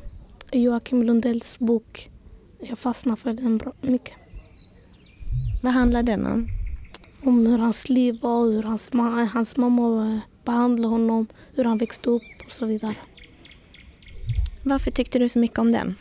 Joakim 0.52 1.04
Lundells 1.04 1.60
bok. 1.60 2.10
Jag 2.60 2.80
fastnar 2.80 3.15
för 3.15 3.34
den 3.34 3.58
bra, 3.58 3.74
mycket. 3.82 4.13
Vad 5.63 5.74
handlar 5.74 6.04
den 6.04 6.26
om? 6.26 6.48
Om 7.24 7.46
hur 7.46 7.58
hans 7.58 7.89
liv 7.89 8.20
var, 8.22 8.52
hur 8.52 8.63
hans, 8.63 8.91
ma- 8.91 9.26
hans 9.26 9.58
mamma 9.58 10.13
eh, 10.13 10.20
behandlade 10.47 10.88
honom, 10.88 11.27
hur 11.55 11.63
han 11.63 11.77
växte 11.77 12.10
upp 12.10 12.45
och 12.45 12.51
så 12.51 12.65
vidare. 12.65 12.95
Varför 14.63 14.91
tyckte 14.91 15.19
du 15.19 15.29
så 15.29 15.39
mycket 15.39 15.60
om 15.60 15.71
den? 15.71 15.95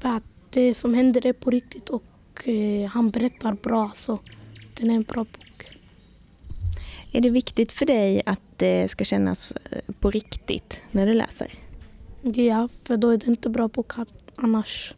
För 0.00 0.08
att 0.08 0.24
det 0.50 0.74
som 0.74 0.94
händer 0.94 1.26
är 1.26 1.32
på 1.32 1.50
riktigt 1.50 1.88
och 1.88 2.48
eh, 2.48 2.90
han 2.90 3.10
berättar 3.10 3.52
bra 3.52 3.92
så 3.94 4.18
den 4.74 4.90
är 4.90 4.94
en 4.94 5.02
bra 5.02 5.24
bok. 5.24 5.70
Är 7.12 7.20
det 7.20 7.30
viktigt 7.30 7.72
för 7.72 7.86
dig 7.86 8.22
att 8.26 8.40
det 8.56 8.90
ska 8.90 9.04
kännas 9.04 9.52
eh, 9.52 9.94
på 10.00 10.10
riktigt 10.10 10.82
när 10.90 11.06
du 11.06 11.14
läser? 11.14 11.52
Ja, 12.22 12.68
för 12.84 12.96
då 12.96 13.10
är 13.10 13.16
det 13.16 13.26
inte 13.26 13.48
bra 13.50 13.68
bok 13.68 13.92
annars. 14.36 14.94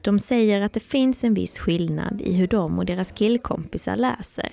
De 0.00 0.18
säger 0.18 0.60
att 0.60 0.72
det 0.72 0.80
finns 0.80 1.24
en 1.24 1.34
viss 1.34 1.58
skillnad 1.58 2.20
i 2.20 2.32
hur 2.32 2.46
de 2.46 2.78
och 2.78 2.86
deras 2.86 3.12
killkompisar 3.12 3.96
läser. 3.96 4.50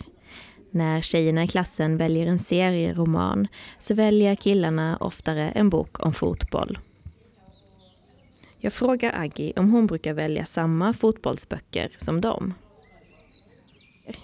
När 0.71 1.01
tjejerna 1.01 1.43
i 1.43 1.47
klassen 1.47 1.97
väljer 1.97 2.27
en 2.27 2.39
serieroman 2.39 3.47
så 3.79 3.93
väljer 3.93 4.35
killarna 4.35 4.97
oftare 4.97 5.49
en 5.49 5.69
bok 5.69 6.05
om 6.05 6.13
fotboll. 6.13 6.79
Jag 8.59 8.73
frågar 8.73 9.13
Aggie 9.15 9.53
om 9.55 9.71
hon 9.71 9.87
brukar 9.87 10.13
välja 10.13 10.45
samma 10.45 10.93
fotbollsböcker 10.93 11.89
som 11.97 12.21
dem. 12.21 12.53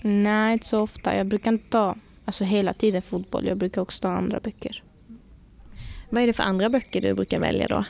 Nej, 0.01 0.53
inte 0.53 0.65
så 0.65 0.81
ofta. 0.81 1.17
Jag 1.17 1.27
brukar 1.27 1.51
inte 1.51 1.69
ta 1.69 1.95
alltså, 2.25 2.43
hela 2.43 2.73
tiden 2.73 3.01
fotboll. 3.01 3.47
Jag 3.47 3.57
brukar 3.57 3.81
också 3.81 4.01
ta 4.01 4.09
andra 4.09 4.39
böcker. 4.39 4.83
Vad 6.09 6.23
är 6.23 6.27
det 6.27 6.33
för 6.33 6.43
andra 6.43 6.69
böcker 6.69 7.01
du 7.01 7.13
brukar 7.13 7.39
välja 7.39 7.67
då? 7.67 7.85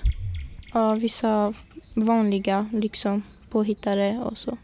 Ja, 0.73 0.93
vissa 0.93 1.53
vanliga, 1.93 2.69
liksom 2.73 3.23
påhittade 3.49 4.19
och 4.19 4.37
så. 4.37 4.57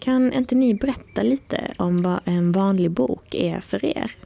Kan 0.00 0.32
inte 0.32 0.54
ni 0.54 0.74
berätta 0.74 1.22
lite 1.22 1.74
om 1.78 2.02
vad 2.02 2.20
en 2.24 2.52
vanlig 2.52 2.90
bok 2.90 3.34
är 3.34 3.60
för 3.60 3.84
er? 3.84 4.16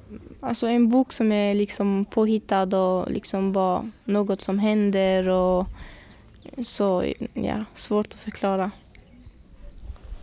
Alltså 0.40 0.66
en 0.66 0.88
bok 0.88 1.12
som 1.12 1.32
är 1.32 1.54
liksom 1.54 2.04
påhittad 2.04 2.76
och 2.76 3.10
liksom 3.10 3.52
bara 3.52 3.90
något 4.04 4.40
som 4.40 4.58
händer 4.58 5.28
och 5.28 5.66
så, 6.62 7.12
ja, 7.34 7.64
svårt 7.74 8.06
att 8.06 8.20
förklara. 8.20 8.70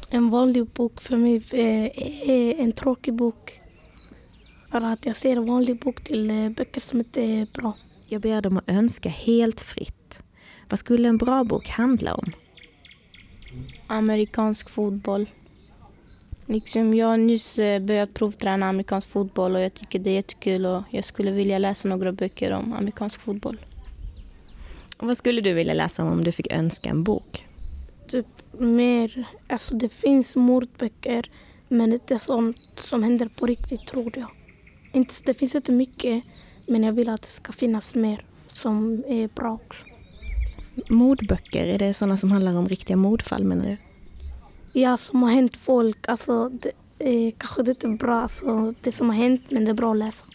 En 0.09 0.29
vanlig 0.29 0.65
bok 0.67 1.01
för 1.01 1.17
mig 1.17 1.35
eh, 1.51 2.29
är 2.29 2.59
en 2.59 2.71
tråkig 2.71 3.13
bok. 3.13 3.59
För 4.71 4.81
att 4.81 5.05
jag 5.05 5.15
ser 5.15 5.37
en 5.37 5.45
vanlig 5.45 5.79
bok 5.79 6.03
till 6.03 6.29
eh, 6.29 6.49
böcker 6.49 6.81
som 6.81 6.99
inte 6.99 7.21
är 7.21 7.47
bra. 7.53 7.73
Jag 8.07 8.21
ber 8.21 8.41
dem 8.41 8.57
att 8.57 8.69
önska 8.69 9.09
helt 9.09 9.61
fritt. 9.61 10.19
Vad 10.69 10.79
skulle 10.79 11.09
en 11.09 11.17
bra 11.17 11.43
bok 11.43 11.69
handla 11.69 12.13
om? 12.15 12.31
Amerikansk 13.87 14.69
fotboll. 14.69 15.29
Liksom 16.45 16.93
jag 16.93 17.07
har 17.07 17.17
nyss 17.17 17.59
eh, 17.59 17.81
börjat 17.81 18.13
provträna 18.13 18.69
amerikansk 18.69 19.09
fotboll 19.09 19.55
och 19.55 19.61
jag 19.61 19.73
tycker 19.73 19.99
det 19.99 20.09
är 20.09 20.13
jättekul 20.13 20.65
och 20.65 20.83
jag 20.89 21.05
skulle 21.05 21.31
vilja 21.31 21.57
läsa 21.57 21.87
några 21.87 22.11
böcker 22.11 22.51
om 22.51 22.73
amerikansk 22.73 23.21
fotboll. 23.21 23.59
Vad 24.97 25.17
skulle 25.17 25.41
du 25.41 25.53
vilja 25.53 25.73
läsa 25.73 26.03
om 26.03 26.11
om 26.11 26.23
du 26.23 26.31
fick 26.31 26.53
önska 26.53 26.89
en 26.89 27.03
bok? 27.03 27.47
Typ 28.07 28.25
mer, 28.51 29.27
alltså 29.47 29.75
det 29.75 29.89
finns 29.89 30.35
mordböcker 30.35 31.29
men 31.67 31.93
inte 31.93 32.19
sånt 32.19 32.57
som 32.75 33.03
händer 33.03 33.29
på 33.35 33.45
riktigt 33.45 33.87
tror 33.87 34.11
jag. 34.15 34.31
Inte, 34.91 35.13
det 35.25 35.33
finns 35.33 35.55
inte 35.55 35.71
mycket 35.71 36.23
men 36.65 36.83
jag 36.83 36.93
vill 36.93 37.09
att 37.09 37.21
det 37.21 37.27
ska 37.27 37.53
finnas 37.53 37.95
mer 37.95 38.25
som 38.49 39.03
är 39.07 39.27
bra 39.27 39.53
också. 39.53 39.83
Mordböcker, 40.89 41.65
är 41.65 41.79
det 41.79 41.93
sådana 41.93 42.17
som 42.17 42.31
handlar 42.31 42.57
om 42.57 42.67
riktiga 42.67 42.97
mordfall 42.97 43.43
menar 43.43 43.65
du? 43.65 43.77
Ja, 44.73 44.97
som 44.97 45.23
har 45.23 45.29
hänt 45.29 45.57
folk. 45.57 46.07
Alltså, 46.07 46.49
det, 46.49 46.71
eh, 46.99 47.33
kanske 47.37 47.63
det 47.63 47.71
inte 47.71 47.87
är 47.87 47.97
bra, 47.97 48.15
alltså, 48.15 48.73
det 48.81 48.91
som 48.91 49.09
har 49.09 49.15
hänt, 49.15 49.41
men 49.49 49.65
det 49.65 49.71
är 49.71 49.75
bra 49.75 49.91
att 49.91 49.97
läsa. 49.97 50.25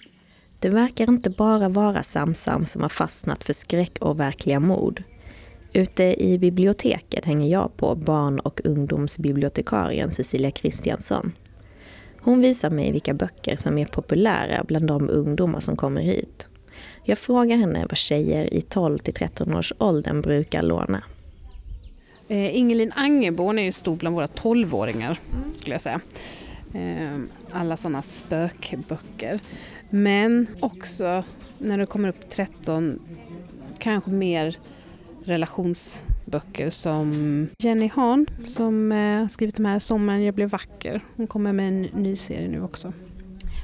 Det 0.61 0.68
verkar 0.68 1.09
inte 1.09 1.31
bara 1.31 1.68
vara 1.68 2.03
Samsam 2.03 2.66
som 2.66 2.83
har 2.83 2.88
fastnat 2.88 3.44
för 3.44 3.53
skräck 3.53 3.99
och 4.01 4.20
verkliga 4.20 4.61
mord. 4.61 5.03
Ute 5.72 6.25
i 6.25 6.38
biblioteket 6.38 7.25
hänger 7.25 7.53
jag 7.53 7.77
på 7.77 7.94
barn 7.94 8.40
och 8.40 8.61
ungdomsbibliotekarien 8.64 10.11
Cecilia 10.11 10.51
Kristiansson. 10.51 11.33
Hon 12.20 12.40
visar 12.40 12.70
mig 12.70 12.92
vilka 12.92 13.14
böcker 13.14 13.57
som 13.57 13.79
är 13.79 13.87
populära 13.87 14.64
bland 14.64 14.87
de 14.87 15.11
ungdomar 15.11 15.61
som 15.61 15.77
kommer 15.77 16.01
hit. 16.01 16.49
Jag 17.05 17.18
frågar 17.18 17.57
henne 17.57 17.87
vad 17.88 17.96
tjejer 17.96 18.55
i 18.55 18.61
12 18.61 18.99
till 18.99 19.14
13 19.14 19.55
års 19.55 19.72
åldern 19.79 20.20
brukar 20.20 20.62
låna. 20.62 21.03
Eh, 22.29 22.57
Ingelin 22.57 22.93
Angerborn 22.95 23.59
är 23.59 23.62
ju 23.62 23.73
stor 23.73 23.97
bland 23.97 24.17
våra 24.17 24.27
12-åringar 24.27 25.19
skulle 25.57 25.75
jag 25.75 25.81
säga. 25.81 26.01
Eh, 26.75 27.21
alla 27.53 27.77
sådana 27.77 28.03
spökböcker. 28.03 29.41
Men 29.91 30.47
också 30.61 31.25
när 31.59 31.79
du 31.79 31.87
kommer 31.87 32.09
upp 32.09 32.21
till 32.21 32.31
13 32.31 32.99
kanske 33.79 34.11
mer 34.11 34.57
relationsböcker 35.25 36.71
som 36.71 37.49
Jenny 37.59 37.91
Hahn 37.95 38.27
som 38.43 38.93
eh, 38.93 39.29
skrivit 39.29 39.57
de 39.57 39.65
här 39.65 39.79
Sommaren 39.79 40.23
jag 40.23 40.35
blev 40.35 40.51
vacker. 40.51 41.01
Hon 41.17 41.27
kommer 41.27 41.53
med 41.53 41.69
en 41.69 41.83
ny 41.83 42.17
serie 42.17 42.49
nu 42.49 42.62
också. 42.62 42.93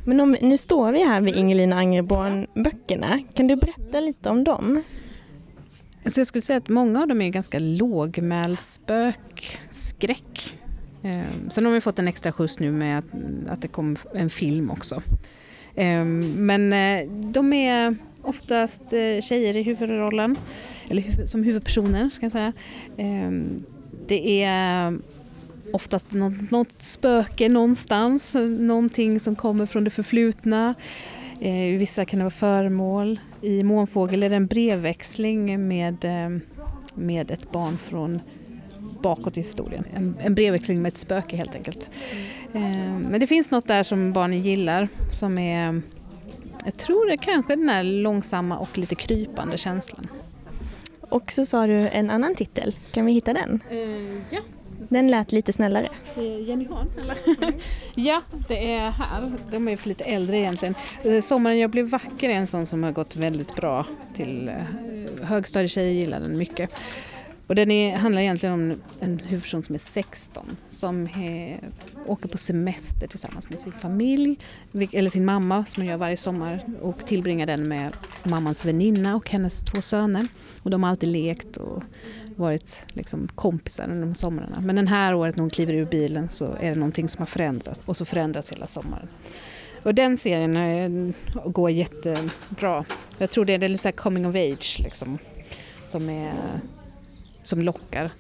Men 0.04 0.20
om, 0.20 0.36
nu 0.40 0.58
står 0.58 0.92
vi 0.92 1.04
här 1.04 1.20
vid 1.20 1.36
Ingelin 1.36 1.72
Angerborn-böckerna. 1.72 3.22
Kan 3.34 3.46
du 3.46 3.56
berätta 3.56 4.00
lite 4.00 4.30
om 4.30 4.44
dem? 4.44 4.82
Så 6.06 6.20
jag 6.20 6.26
skulle 6.26 6.42
säga 6.42 6.56
att 6.56 6.68
många 6.68 7.00
av 7.00 7.08
dem 7.08 7.22
är 7.22 7.28
ganska 7.28 7.58
lågmäld 7.58 8.58
spökskräck. 8.58 10.58
Ehm, 11.02 11.50
sen 11.50 11.66
har 11.66 11.72
vi 11.72 11.80
fått 11.80 11.98
en 11.98 12.08
extra 12.08 12.32
skjuts 12.32 12.60
nu 12.60 12.72
med 12.72 12.98
att, 12.98 13.04
att 13.48 13.62
det 13.62 13.68
kom 13.68 13.96
en 14.14 14.30
film 14.30 14.70
också. 14.70 15.02
Ehm, 15.74 16.46
men 16.46 16.72
eh, 16.72 17.10
de 17.10 17.52
är 17.52 17.96
oftast 18.22 18.82
eh, 18.82 19.20
tjejer 19.20 19.56
i 19.56 19.62
huvudrollen, 19.62 20.36
eller 20.88 21.26
som 21.26 21.44
huvudpersoner 21.44 22.10
ska 22.10 22.24
jag 22.24 22.32
säga. 22.32 22.52
Ehm, 22.96 23.64
det 24.06 24.44
är 24.44 24.98
oftast 25.72 26.12
något, 26.12 26.50
något 26.50 26.82
spöke 26.82 27.48
någonstans, 27.48 28.34
någonting 28.58 29.20
som 29.20 29.36
kommer 29.36 29.66
från 29.66 29.84
det 29.84 29.90
förflutna. 29.90 30.74
Eh, 31.40 31.74
I 31.74 31.76
vissa 31.76 32.04
kan 32.04 32.18
det 32.18 32.24
vara 32.24 32.30
föremål. 32.30 33.20
I 33.42 33.62
Månfågel 33.62 34.22
är 34.22 34.28
det 34.30 34.36
en 34.36 34.46
brevväxling 34.46 35.68
med, 35.68 36.04
eh, 36.04 36.38
med 36.94 37.30
ett 37.30 37.52
barn 37.52 37.78
från 37.78 38.20
bakåt 39.02 39.36
i 39.36 39.40
historien. 39.40 39.84
En, 39.94 40.16
en 40.20 40.34
brevväxling 40.34 40.82
med 40.82 40.88
ett 40.92 40.96
spöke 40.96 41.36
helt 41.36 41.54
enkelt. 41.54 41.88
Eh, 42.54 42.60
Men 43.10 43.20
det 43.20 43.26
finns 43.26 43.50
något 43.50 43.66
där 43.66 43.82
som 43.82 44.12
barnen 44.12 44.42
gillar 44.42 44.88
som 45.10 45.38
är, 45.38 45.82
jag 46.64 46.76
tror 46.76 47.06
det 47.06 47.12
är 47.12 47.16
kanske 47.16 47.56
den 47.56 47.68
här 47.68 47.82
långsamma 47.82 48.58
och 48.58 48.78
lite 48.78 48.94
krypande 48.94 49.58
känslan. 49.58 50.06
Och 51.00 51.32
så 51.32 51.44
sa 51.44 51.66
du 51.66 51.88
en 51.88 52.10
annan 52.10 52.34
titel. 52.34 52.76
Kan 52.90 53.06
vi 53.06 53.12
hitta 53.12 53.32
den? 53.32 53.60
ja, 54.30 54.40
Den 54.88 55.10
lät 55.10 55.32
lite 55.32 55.52
snällare. 55.52 55.88
Jenny 56.46 56.68
Hahn 56.68 56.90
eller? 57.02 57.16
ja, 57.94 58.22
det 58.48 58.72
är 58.72 58.90
här. 58.90 59.32
De 59.50 59.68
är 59.68 59.76
för 59.76 59.88
lite 59.88 60.04
äldre 60.04 60.38
egentligen. 60.38 60.74
Eh, 61.02 61.20
Sommaren 61.20 61.58
jag 61.58 61.70
blev 61.70 61.88
vacker 61.88 62.30
är 62.30 62.34
en 62.34 62.46
sån 62.46 62.66
som 62.66 62.82
har 62.82 62.92
gått 62.92 63.16
väldigt 63.16 63.56
bra 63.56 63.86
till 64.14 64.48
eh, 64.48 65.24
högstadietjejer 65.24 65.92
gillar 65.92 66.20
den 66.20 66.38
mycket. 66.38 66.70
Och 67.46 67.54
den 67.54 67.70
är, 67.70 67.96
handlar 67.96 68.22
egentligen 68.22 68.54
om 68.54 68.80
en 69.00 69.18
huvudperson 69.18 69.62
som 69.62 69.74
är 69.74 69.78
16 69.78 70.56
som 70.68 71.06
är, 71.06 71.60
åker 72.06 72.28
på 72.28 72.38
semester 72.38 73.06
tillsammans 73.06 73.50
med 73.50 73.58
sin 73.58 73.72
familj, 73.72 74.38
eller 74.92 75.10
sin 75.10 75.24
mamma 75.24 75.64
som 75.64 75.82
hon 75.82 75.90
gör 75.90 75.96
varje 75.96 76.16
sommar 76.16 76.64
och 76.80 77.06
tillbringar 77.06 77.46
den 77.46 77.68
med 77.68 77.92
mammans 78.22 78.64
väninna 78.64 79.16
och 79.16 79.30
hennes 79.30 79.60
två 79.60 79.82
söner. 79.82 80.26
Och 80.62 80.70
de 80.70 80.82
har 80.82 80.90
alltid 80.90 81.08
lekt 81.08 81.56
och 81.56 81.82
varit 82.36 82.86
liksom 82.88 83.28
kompisar 83.34 83.84
under 83.84 84.00
de 84.00 84.14
somrarna. 84.14 84.60
Men 84.60 84.76
den 84.76 84.88
här 84.88 85.14
året 85.14 85.36
när 85.36 85.42
hon 85.42 85.50
kliver 85.50 85.74
ur 85.74 85.86
bilen 85.86 86.28
så 86.28 86.44
är 86.60 86.68
det 86.68 86.74
någonting 86.74 87.08
som 87.08 87.18
har 87.18 87.26
förändrats 87.26 87.80
och 87.84 87.96
så 87.96 88.04
förändras 88.04 88.52
hela 88.52 88.66
sommaren. 88.66 89.08
Och 89.82 89.94
den 89.94 90.18
serien 90.18 91.14
går 91.46 91.70
jättebra. 91.70 92.84
Jag 93.18 93.30
tror 93.30 93.44
det 93.44 93.52
är, 93.52 93.58
det 93.58 93.66
är 93.66 93.68
lite 93.68 93.82
så 93.82 93.88
här 93.88 93.92
coming 93.92 94.26
of 94.26 94.34
age 94.34 94.80
liksom, 94.84 95.18
som, 95.84 96.08
är, 96.08 96.34
som 97.42 97.62
lockar. 97.62 98.10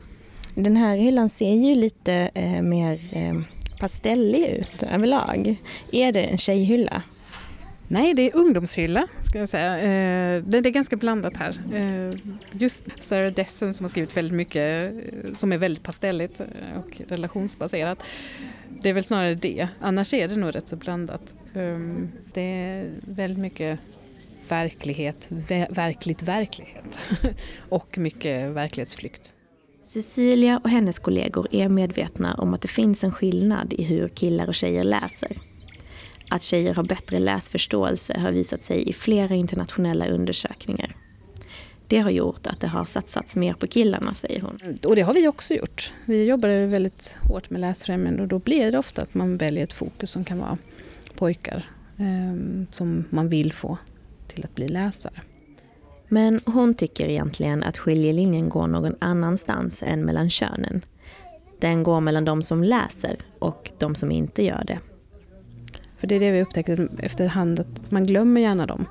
Den 0.54 0.76
här 0.76 0.96
hyllan 0.96 1.28
ser 1.28 1.54
ju 1.54 1.74
lite 1.74 2.30
eh, 2.34 2.62
mer 2.62 3.00
eh, 3.12 3.34
pastellig 3.82 4.46
ut 4.46 4.82
överlag. 4.82 5.56
Är 5.92 6.12
det 6.12 6.22
en 6.22 6.38
tjejhylla? 6.38 7.02
Nej, 7.88 8.14
det 8.14 8.22
är 8.22 8.36
ungdomshylla 8.36 9.06
ska 9.20 9.38
jag 9.38 9.48
säga. 9.48 9.78
Eh, 9.78 10.42
det 10.42 10.58
är 10.58 10.70
ganska 10.70 10.96
blandat 10.96 11.36
här. 11.36 11.60
Eh, 11.74 12.18
just 12.52 12.84
Sarah 13.00 13.32
Dessen 13.32 13.74
som 13.74 13.84
har 13.84 13.88
skrivit 13.88 14.16
väldigt 14.16 14.36
mycket 14.36 14.92
eh, 14.92 15.34
som 15.34 15.52
är 15.52 15.58
väldigt 15.58 15.82
pastelligt 15.82 16.40
och 16.76 17.00
relationsbaserat. 17.08 18.02
Det 18.82 18.88
är 18.88 18.92
väl 18.92 19.04
snarare 19.04 19.34
det. 19.34 19.68
Annars 19.80 20.14
är 20.14 20.28
det 20.28 20.36
nog 20.36 20.54
rätt 20.54 20.68
så 20.68 20.76
blandat. 20.76 21.34
Ehm, 21.54 22.12
det 22.34 22.40
är 22.42 22.90
väldigt 23.00 23.38
mycket 23.38 23.78
verklighet, 24.48 25.26
ver- 25.28 25.74
verkligt 25.74 26.22
verklighet 26.22 26.98
och 27.68 27.98
mycket 27.98 28.48
verklighetsflykt. 28.50 29.34
Cecilia 29.84 30.60
och 30.64 30.70
hennes 30.70 30.98
kollegor 30.98 31.46
är 31.50 31.68
medvetna 31.68 32.34
om 32.34 32.54
att 32.54 32.60
det 32.60 32.68
finns 32.68 33.04
en 33.04 33.12
skillnad 33.12 33.72
i 33.72 33.82
hur 33.82 34.08
killar 34.08 34.46
och 34.46 34.54
tjejer 34.54 34.84
läser. 34.84 35.36
Att 36.28 36.42
tjejer 36.42 36.74
har 36.74 36.82
bättre 36.82 37.18
läsförståelse 37.18 38.18
har 38.18 38.32
visat 38.32 38.62
sig 38.62 38.88
i 38.88 38.92
flera 38.92 39.34
internationella 39.34 40.08
undersökningar. 40.08 40.96
Det 41.88 41.98
har 41.98 42.10
gjort 42.10 42.46
att 42.46 42.60
det 42.60 42.66
har 42.66 42.84
satsats 42.84 43.36
mer 43.36 43.52
på 43.52 43.66
killarna, 43.66 44.14
säger 44.14 44.40
hon. 44.40 44.78
Och 44.84 44.96
det 44.96 45.02
har 45.02 45.14
vi 45.14 45.28
också 45.28 45.54
gjort. 45.54 45.92
Vi 46.04 46.24
jobbar 46.24 46.66
väldigt 46.66 47.18
hårt 47.28 47.50
med 47.50 47.60
läsfrämjande 47.60 48.22
och 48.22 48.28
då 48.28 48.38
blir 48.38 48.72
det 48.72 48.78
ofta 48.78 49.02
att 49.02 49.14
man 49.14 49.36
väljer 49.36 49.64
ett 49.64 49.72
fokus 49.72 50.10
som 50.10 50.24
kan 50.24 50.38
vara 50.38 50.58
pojkar 51.14 51.70
eh, 51.98 52.64
som 52.70 53.04
man 53.10 53.28
vill 53.28 53.52
få 53.52 53.78
till 54.28 54.44
att 54.44 54.54
bli 54.54 54.68
läsare. 54.68 55.20
Men 56.12 56.40
hon 56.46 56.74
tycker 56.74 57.08
egentligen 57.08 57.62
att 57.62 57.78
skiljelinjen 57.78 58.48
går 58.48 58.66
någon 58.66 58.94
annanstans 58.98 59.82
än 59.82 60.04
mellan 60.04 60.30
könen. 60.30 60.84
Den 61.60 61.82
går 61.82 62.00
mellan 62.00 62.24
de 62.24 62.42
som 62.42 62.64
läser 62.64 63.16
och 63.38 63.70
de 63.78 63.94
som 63.94 64.10
inte 64.10 64.44
gör 64.44 64.64
det. 64.66 64.78
För 65.98 66.06
det 66.06 66.14
är 66.14 66.20
det 66.20 66.30
vi 66.30 66.42
upptäcker 66.42 66.88
efterhand 66.98 67.60
att 67.60 67.90
man 67.90 68.06
glömmer 68.06 68.40
gärna 68.40 68.66
dem. 68.66 68.86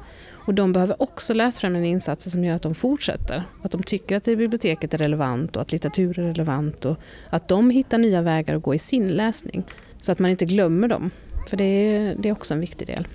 Och 0.45 0.53
de 0.53 0.73
behöver 0.73 1.01
också 1.01 1.33
läsfrämjande 1.33 1.87
insatser 1.87 2.29
som 2.29 2.43
gör 2.43 2.55
att 2.55 2.61
de 2.61 2.75
fortsätter. 2.75 3.43
Att 3.61 3.71
de 3.71 3.83
tycker 3.83 4.17
att 4.17 4.23
det 4.23 4.35
biblioteket 4.35 4.93
är 4.93 4.97
relevant 4.97 5.55
och 5.55 5.61
att 5.61 5.71
litteratur 5.71 6.19
är 6.19 6.23
relevant 6.23 6.85
och 6.85 6.97
att 7.29 7.47
de 7.47 7.69
hittar 7.69 7.97
nya 7.97 8.21
vägar 8.21 8.55
att 8.55 8.63
gå 8.63 8.75
i 8.75 8.79
sin 8.79 9.07
läsning. 9.07 9.63
Så 9.99 10.11
att 10.11 10.19
man 10.19 10.31
inte 10.31 10.45
glömmer 10.45 10.87
dem. 10.87 11.11
För 11.49 11.57
det 11.57 11.63
är, 11.63 12.15
det 12.19 12.29
är 12.29 12.33
också 12.33 12.53
en 12.53 12.59
viktig 12.59 12.87
del. 12.87 13.07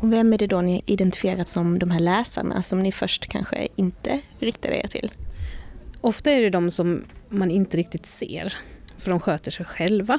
Och 0.00 0.12
vem 0.12 0.32
är 0.32 0.38
det 0.38 0.46
då 0.46 0.60
ni 0.60 0.82
identifierat 0.86 1.48
som 1.48 1.78
de 1.78 1.90
här 1.90 2.00
läsarna 2.00 2.62
som 2.62 2.82
ni 2.82 2.92
först 2.92 3.26
kanske 3.26 3.68
inte 3.76 4.20
riktade 4.38 4.76
er 4.76 4.88
till? 4.88 5.10
Ofta 6.00 6.30
är 6.30 6.42
det 6.42 6.50
de 6.50 6.70
som 6.70 7.04
man 7.28 7.50
inte 7.50 7.76
riktigt 7.76 8.06
ser, 8.06 8.56
för 8.98 9.10
de 9.10 9.20
sköter 9.20 9.50
sig 9.50 9.66
själva. 9.66 10.18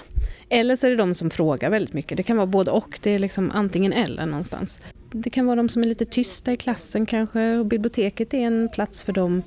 Eller 0.50 0.76
så 0.76 0.88
är 0.88 0.92
det 0.92 0.98
de 0.98 1.14
som 1.14 1.30
frågar 1.30 1.70
väldigt 1.70 1.94
mycket. 1.94 2.18
Det 2.18 2.24
kan 2.24 2.38
vara 2.38 2.48
både 2.48 2.72
och, 2.72 3.00
det 3.04 3.12
är 3.12 3.20
liksom 3.20 3.52
antingen 3.54 3.94
eller 3.94 4.26
någonstans. 4.26 4.80
Det 5.12 5.30
kan 5.30 5.46
vara 5.46 5.56
de 5.56 5.70
som 5.70 5.84
är 5.84 5.88
lite 5.88 6.06
tysta 6.06 6.54
i 6.54 6.58
klassen 6.58 7.06
kanske 7.06 7.58
och 7.58 7.66
biblioteket 7.66 8.34
är 8.34 8.42
en 8.42 8.70
plats 8.74 9.04
för 9.04 9.14
dem 9.14 9.44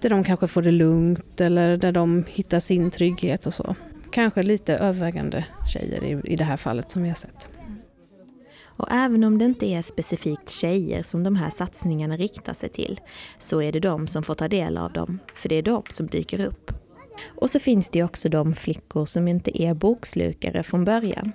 där 0.00 0.10
de 0.10 0.24
kanske 0.24 0.46
får 0.46 0.62
det 0.62 0.70
lugnt 0.70 1.40
eller 1.40 1.76
där 1.76 1.92
de 1.92 2.24
hittar 2.28 2.60
sin 2.60 2.90
trygghet 2.90 3.46
och 3.46 3.54
så. 3.54 3.74
Kanske 4.12 4.42
lite 4.42 4.76
övervägande 4.76 5.44
tjejer 5.72 6.04
i, 6.04 6.32
i 6.32 6.36
det 6.36 6.44
här 6.44 6.56
fallet 6.56 6.90
som 6.90 7.02
vi 7.02 7.08
har 7.08 7.16
sett. 7.16 7.57
Och 8.78 8.88
även 8.90 9.24
om 9.24 9.38
det 9.38 9.44
inte 9.44 9.66
är 9.66 9.82
specifikt 9.82 10.50
tjejer 10.50 11.02
som 11.02 11.24
de 11.24 11.36
här 11.36 11.50
satsningarna 11.50 12.16
riktar 12.16 12.52
sig 12.52 12.68
till, 12.68 13.00
så 13.38 13.62
är 13.62 13.72
det 13.72 13.80
de 13.80 14.08
som 14.08 14.22
får 14.22 14.34
ta 14.34 14.48
del 14.48 14.78
av 14.78 14.92
dem, 14.92 15.18
för 15.34 15.48
det 15.48 15.54
är 15.54 15.62
de 15.62 15.82
som 15.90 16.06
dyker 16.06 16.46
upp. 16.46 16.72
Och 17.28 17.50
så 17.50 17.60
finns 17.60 17.88
det 17.88 17.98
ju 17.98 18.04
också 18.04 18.28
de 18.28 18.54
flickor 18.54 19.06
som 19.06 19.28
inte 19.28 19.62
är 19.62 19.74
bokslukare 19.74 20.62
från 20.62 20.84
början. 20.84 21.32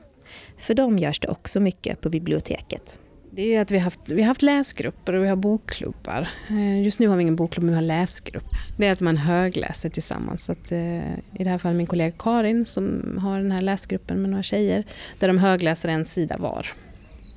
För 0.57 0.73
dem 0.73 0.99
görs 0.99 1.19
det 1.19 1.27
också 1.27 1.59
mycket 1.59 2.01
på 2.01 2.09
biblioteket. 2.09 2.99
Det 3.31 3.41
är 3.41 3.45
ju 3.45 3.57
att 3.57 3.71
vi 3.71 3.77
har 3.77 3.83
haft, 3.83 4.11
vi 4.11 4.21
har 4.21 4.27
haft 4.27 4.41
läsgrupper 4.41 5.13
och 5.13 5.23
vi 5.23 5.27
har 5.27 5.35
bokklubbar. 5.35 6.29
Eh, 6.49 6.83
just 6.83 6.99
nu 6.99 7.07
har 7.07 7.15
vi 7.15 7.21
ingen 7.21 7.35
bokklubb, 7.35 7.63
men 7.63 7.69
vi 7.71 7.75
har 7.75 7.81
läsgrupp. 7.81 8.43
Det 8.77 8.87
är 8.87 8.91
att 8.91 8.99
man 8.99 9.17
högläser 9.17 9.89
tillsammans. 9.89 10.45
Så 10.45 10.51
att, 10.51 10.71
eh, 10.71 11.13
I 11.13 11.43
det 11.43 11.49
här 11.49 11.57
fallet 11.57 11.77
min 11.77 11.87
kollega 11.87 12.15
Karin 12.19 12.65
som 12.65 13.17
har 13.21 13.39
den 13.39 13.51
här 13.51 13.61
läsgruppen 13.61 14.21
med 14.21 14.29
några 14.29 14.43
tjejer. 14.43 14.83
Där 15.19 15.27
de 15.27 15.37
högläser 15.37 15.89
en 15.89 16.05
sida 16.05 16.37
var. 16.37 16.67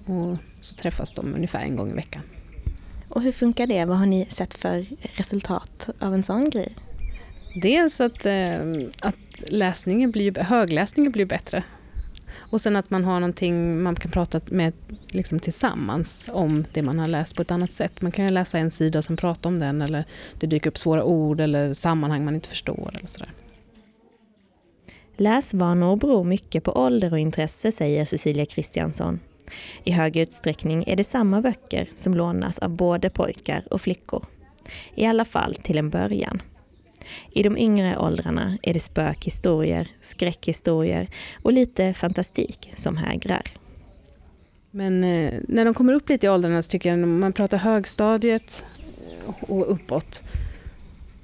Och 0.07 0.37
så 0.61 0.75
träffas 0.75 1.13
de 1.13 1.35
ungefär 1.35 1.61
en 1.61 1.77
gång 1.77 1.91
i 1.91 1.95
veckan. 1.95 2.23
Och 3.09 3.23
hur 3.23 3.33
funkar 3.33 3.67
det? 3.67 3.85
Vad 3.85 3.99
har 3.99 4.07
ni 4.07 4.27
sett 4.31 4.55
för 4.55 4.87
resultat 5.17 5.89
av 5.99 6.15
en 6.15 6.23
sån 6.23 6.51
grej? 6.51 6.77
Dels 7.63 8.01
att, 8.01 8.27
eh, 8.27 8.61
att 9.01 9.45
läsningen 9.49 10.11
blir, 10.11 10.35
högläsningen 10.41 11.13
blir 11.13 11.27
bättre. 11.27 11.65
Och 12.39 12.61
sen 12.61 12.77
att 12.77 12.91
man 12.91 13.05
har 13.05 13.21
någonting 13.21 13.83
man 13.83 13.95
kan 13.95 14.11
prata 14.11 14.41
med 14.47 14.73
liksom 15.09 15.41
tillsammans 15.41 16.29
om 16.33 16.65
det 16.73 16.83
man 16.83 16.99
har 16.99 17.09
läst 17.09 17.37
på 17.37 17.43
ett 17.43 17.51
annat 17.51 17.73
sätt. 17.73 18.03
Man 18.03 18.13
kan 18.13 18.25
ju 18.25 18.31
läsa 18.31 18.59
en 18.59 18.71
sida 18.71 19.03
som 19.03 19.17
pratar 19.17 19.51
om 19.51 19.59
den 19.59 19.83
eller 19.83 20.05
det 20.41 20.47
dyker 20.47 20.71
upp 20.71 20.79
svåra 20.79 21.05
ord 21.05 21.41
eller 21.41 21.75
sammanhang 21.75 22.25
man 22.25 22.35
inte 22.35 22.49
förstår 22.49 22.95
eller 22.97 23.07
sådär. 23.07 23.33
Läsvanor 25.17 25.97
beror 25.97 26.25
mycket 26.25 26.65
på 26.65 26.73
ålder 26.73 27.13
och 27.13 27.19
intresse, 27.19 27.73
säger 27.73 28.05
Cecilia 28.05 28.47
Kristiansson. 28.47 29.21
I 29.85 29.91
hög 29.91 30.17
utsträckning 30.17 30.85
är 30.87 30.97
det 30.97 31.05
samma 31.05 31.41
böcker 31.41 31.91
som 31.95 32.15
lånas 32.15 32.59
av 32.59 32.71
både 32.71 33.11
pojkar 33.11 33.65
och 33.71 33.81
flickor. 33.81 34.27
I 34.95 35.07
alla 35.07 35.25
fall 35.25 35.55
till 35.55 35.79
en 35.79 35.91
början. 35.91 36.43
I 37.33 37.43
de 37.43 37.59
yngre 37.59 37.99
åldrarna 37.99 38.59
är 38.63 38.75
det 38.75 38.81
spökhistorier, 38.81 39.89
skräckhistorier 40.01 41.09
och 41.43 41.53
lite 41.53 41.93
fantastik 41.93 42.73
som 42.75 42.97
hägrar. 42.97 43.43
Men 44.71 45.05
eh, 45.05 45.35
när 45.49 45.65
de 45.65 45.75
kommer 45.75 45.93
upp 45.93 46.09
lite 46.09 46.27
i 46.27 46.29
åldrarna 46.29 46.63
så 46.63 46.71
tycker 46.71 46.91
jag 46.91 46.99
när 46.99 47.07
man 47.07 47.33
pratar 47.33 47.59
högstadiet 47.59 48.65
och 49.41 49.73
uppåt 49.73 50.23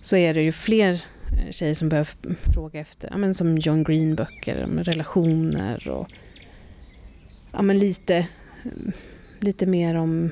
så 0.01 0.17
är 0.17 0.35
det 0.35 0.43
ju 0.43 0.53
fler 0.53 0.93
eh, 0.93 1.51
tjejer 1.51 1.75
som 1.75 1.89
börjar 1.89 2.09
fråga 2.55 2.81
efter, 2.81 3.09
ja, 3.11 3.17
men 3.17 3.35
som 3.35 3.59
John 3.59 3.85
Green-böcker 3.85 4.65
om 4.65 4.79
relationer 4.79 5.89
och 5.89 6.09
ja, 7.53 7.63
men 7.63 7.79
lite, 7.79 8.27
lite 9.41 9.67
mer 9.67 9.95
om 9.95 10.31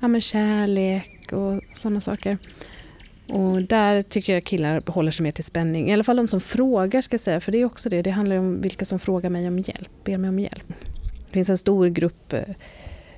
ja, 0.00 0.08
men 0.08 0.20
kärlek 0.20 1.32
och 1.32 1.60
sådana 1.74 2.00
saker. 2.00 2.38
Och 3.28 3.62
där 3.62 4.02
tycker 4.02 4.32
jag 4.32 4.44
killar 4.44 4.82
håller 4.86 5.10
sig 5.10 5.22
mer 5.22 5.32
till 5.32 5.44
spänning. 5.44 5.88
I 5.88 5.92
alla 5.92 6.04
fall 6.04 6.16
de 6.16 6.28
som 6.28 6.40
frågar 6.40 7.02
ska 7.02 7.14
jag 7.14 7.20
säga, 7.20 7.40
för 7.40 7.52
det 7.52 7.58
är 7.58 7.64
också 7.64 7.88
det. 7.88 8.02
Det 8.02 8.10
handlar 8.10 8.36
om 8.36 8.60
vilka 8.60 8.84
som 8.84 8.98
frågar 8.98 9.30
mig 9.30 9.48
om 9.48 9.58
hjälp, 9.58 9.90
ber 10.04 10.18
mig 10.18 10.28
om 10.28 10.38
hjälp. 10.38 10.74
Det 11.26 11.32
finns 11.32 11.50
en 11.50 11.58
stor 11.58 11.86
grupp 11.86 12.32
eh, 12.32 12.42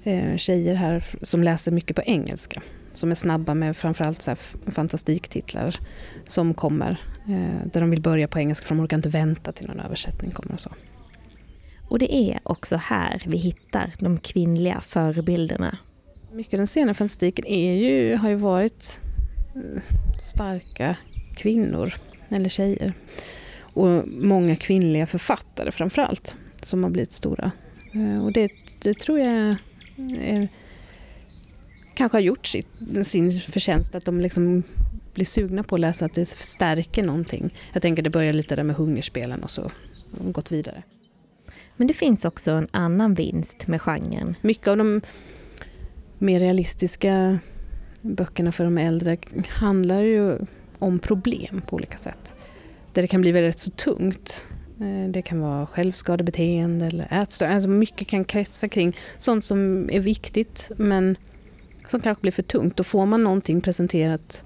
eh 0.03 0.37
tjejer 0.37 0.75
här 0.75 1.05
som 1.23 1.43
läser 1.43 1.73
mycket 1.73 1.97
på 1.97 2.03
engelska. 2.03 2.63
Som 2.93 3.11
är 3.11 3.15
snabba 3.15 3.55
med 3.55 3.77
framförallt 3.77 4.23
så 4.23 4.31
här 4.31 4.39
fantastiktitlar 4.71 5.77
som 6.25 6.55
kommer. 6.55 6.97
Eh, 7.29 7.67
där 7.73 7.81
de 7.81 7.91
vill 7.91 8.03
börja 8.03 8.29
på 8.29 8.39
engelska 8.39 8.67
för 8.67 8.75
de 8.75 8.85
orkar 8.85 8.97
inte 8.97 9.09
vänta 9.09 9.53
till 9.53 9.67
någon 9.67 9.81
översättning 9.81 10.31
kommer 10.31 10.55
och 10.55 10.61
så. 10.61 10.71
Och 11.91 11.99
det 11.99 12.15
är 12.15 12.41
också 12.43 12.77
här 12.77 13.23
vi 13.27 13.37
hittar 13.37 13.95
de 13.99 14.19
kvinnliga 14.19 14.81
förebilderna. 14.81 15.79
Mycket 16.33 16.59
den 16.59 16.67
sena 16.67 16.95
fantastiken 16.95 17.47
är 17.47 17.75
ju, 17.75 18.17
har 18.17 18.29
ju 18.29 18.35
varit 18.35 19.01
mm, 19.55 19.81
starka 20.21 20.97
kvinnor 21.37 21.95
eller 22.29 22.49
tjejer. 22.49 22.93
Och 23.61 24.09
många 24.09 24.57
kvinnliga 24.57 25.07
författare 25.07 25.71
framförallt 25.71 26.37
som 26.63 26.83
har 26.85 26.91
blivit 26.91 27.13
stora. 27.13 27.51
Eh, 27.93 28.25
och 28.25 28.33
det, 28.33 28.53
det 28.83 28.95
tror 28.99 29.19
jag 29.19 29.57
är, 29.97 30.49
kanske 31.95 32.17
har 32.17 32.23
gjort 32.23 32.47
sitt, 32.47 32.69
sin 33.03 33.41
förtjänst, 33.41 33.95
att 33.95 34.05
de 34.05 34.21
liksom 34.21 34.63
blir 35.15 35.27
sugna 35.27 35.63
på 35.63 35.75
att 35.75 35.81
läsa, 35.81 36.05
att 36.05 36.15
det 36.15 36.27
stärker 36.27 37.03
någonting. 37.03 37.55
Jag 37.73 37.83
tänker 37.83 38.03
det 38.03 38.11
börjar 38.11 38.33
lite 38.33 38.57
där 38.57 38.63
med 38.63 38.77
hungerspelen 38.77 39.43
och 39.43 39.51
så 39.51 39.63
har 39.63 40.33
gått 40.33 40.53
vidare. 40.53 40.83
Men 41.81 41.87
det 41.87 41.95
finns 41.95 42.25
också 42.25 42.51
en 42.51 42.69
annan 42.71 43.15
vinst 43.15 43.67
med 43.67 43.83
genren. 43.83 44.37
Mycket 44.41 44.69
av 44.69 44.77
de 44.77 45.01
mer 46.19 46.41
realistiska 46.41 47.39
böckerna 48.01 48.53
för 48.53 48.65
de 48.65 48.79
äldre 48.79 49.17
handlar 49.49 50.01
ju 50.01 50.39
om 50.79 50.99
problem 50.99 51.63
på 51.67 51.77
olika 51.77 51.97
sätt. 51.97 52.35
Där 52.93 53.03
det 53.03 53.09
kan 53.09 53.21
bli 53.21 53.33
väldigt 53.33 53.59
så 53.59 53.71
tungt. 53.71 54.47
Eh, 54.81 55.11
det 55.11 55.23
kan 55.23 55.41
vara 55.41 55.67
självskadebeteende 55.67 56.87
eller 56.87 57.23
ätstörningar. 57.23 57.55
Alltså 57.55 57.69
mycket 57.69 58.09
kan 58.09 58.25
kretsa 58.25 58.69
kring 58.69 58.97
sånt 59.19 59.45
som 59.45 59.91
är 59.91 60.01
viktigt 60.01 60.71
men 60.77 61.17
som 61.89 62.01
kanske 62.01 62.23
blir 62.23 62.33
för 62.33 62.43
tungt. 62.43 62.77
Då 62.77 62.85
får 62.85 63.07
man 63.07 63.25
någonting 63.25 63.61
presenterat 63.61 64.45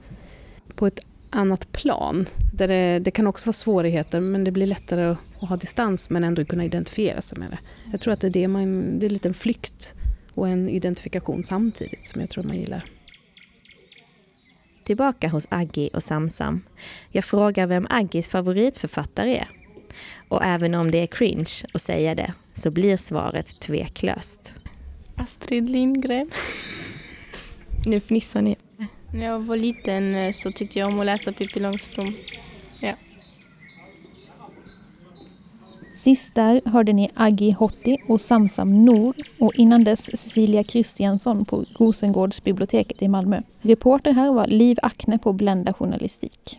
på 0.75 0.87
ett 0.87 1.01
annat 1.31 1.73
plan. 1.73 2.27
Där 2.53 2.69
det, 2.69 2.99
det 2.99 3.11
kan 3.11 3.27
också 3.27 3.47
vara 3.47 3.53
svårigheter 3.53 4.21
men 4.21 4.45
det 4.45 4.51
blir 4.51 4.67
lättare 4.67 5.05
att, 5.05 5.19
att, 5.45 5.49
ha 5.49 5.57
distans 5.57 6.11
men 6.11 6.25
ändå 6.25 6.45
kunna 6.45 6.65
identifiera 6.65 7.23
sig 7.23 7.39
med 7.39 7.51
det. 7.51 7.59
Jag 7.93 8.01
tror 8.01 8.13
att 8.13 8.21
det 8.21 8.27
är, 8.27 8.31
det 8.31 8.49
man, 8.49 8.99
det 8.99 9.07
är 9.07 9.11
lite 9.11 9.29
en 9.29 9.35
flykt 9.35 9.95
och 10.35 10.49
en 10.49 10.69
identifikation 10.69 11.45
samtidigt 11.45 12.07
som 12.07 12.21
jag 12.21 12.31
tror 12.31 12.45
man 12.45 12.57
gillar. 12.57 12.91
Tillbaka 14.85 15.29
hos 15.29 15.47
Aggi 15.51 15.91
och 15.93 16.03
Samsam. 16.03 16.63
Jag 17.09 17.25
frågar 17.25 17.67
vem 17.67 17.87
Aggis 17.91 18.29
favoritförfattare 18.29 19.37
är. 19.37 19.49
Och 20.29 20.45
även 20.45 20.75
om 20.75 20.91
det 20.91 20.99
är 20.99 21.07
cringe 21.07 21.53
att 21.73 21.83
säga 21.83 22.15
det 22.15 22.35
så 22.53 22.71
blir 22.71 22.97
svaret 22.97 23.61
tveklöst. 23.61 24.55
Astrid 25.17 25.71
Lindgren. 25.71 26.31
Nu 27.87 28.01
fnissar 28.01 28.43
ni. 28.43 28.57
När 29.13 29.27
jag 29.27 29.41
var 29.41 29.57
liten 29.57 30.15
eh, 30.15 30.33
så 30.33 30.53
tyckte 30.53 30.79
jag 30.79 30.89
om 30.89 31.01
att 31.01 31.07
läsa 31.07 31.33
Pippi 31.33 31.61
Långstrump. 31.61 32.17
Ja. 32.81 32.95
Sist 35.97 36.35
där 36.35 36.61
hörde 36.65 36.93
ni 36.93 37.11
Aggi 37.15 37.51
Hotti 37.51 37.99
och 38.09 38.21
Samsam 38.21 38.85
Nor 38.85 39.15
och 39.41 39.55
innan 39.55 39.85
dess 39.85 40.05
Cecilia 40.05 40.65
Kristiansson 40.65 41.45
på 41.45 41.65
Rosengårdsbiblioteket 41.79 43.03
i 43.03 43.09
Malmö. 43.09 43.41
Reporter 43.61 44.13
här 44.13 44.33
var 44.33 44.47
Liv 44.47 44.79
Akne 44.83 45.19
på 45.19 45.33
Blenda 45.33 45.73
Journalistik. 45.73 46.59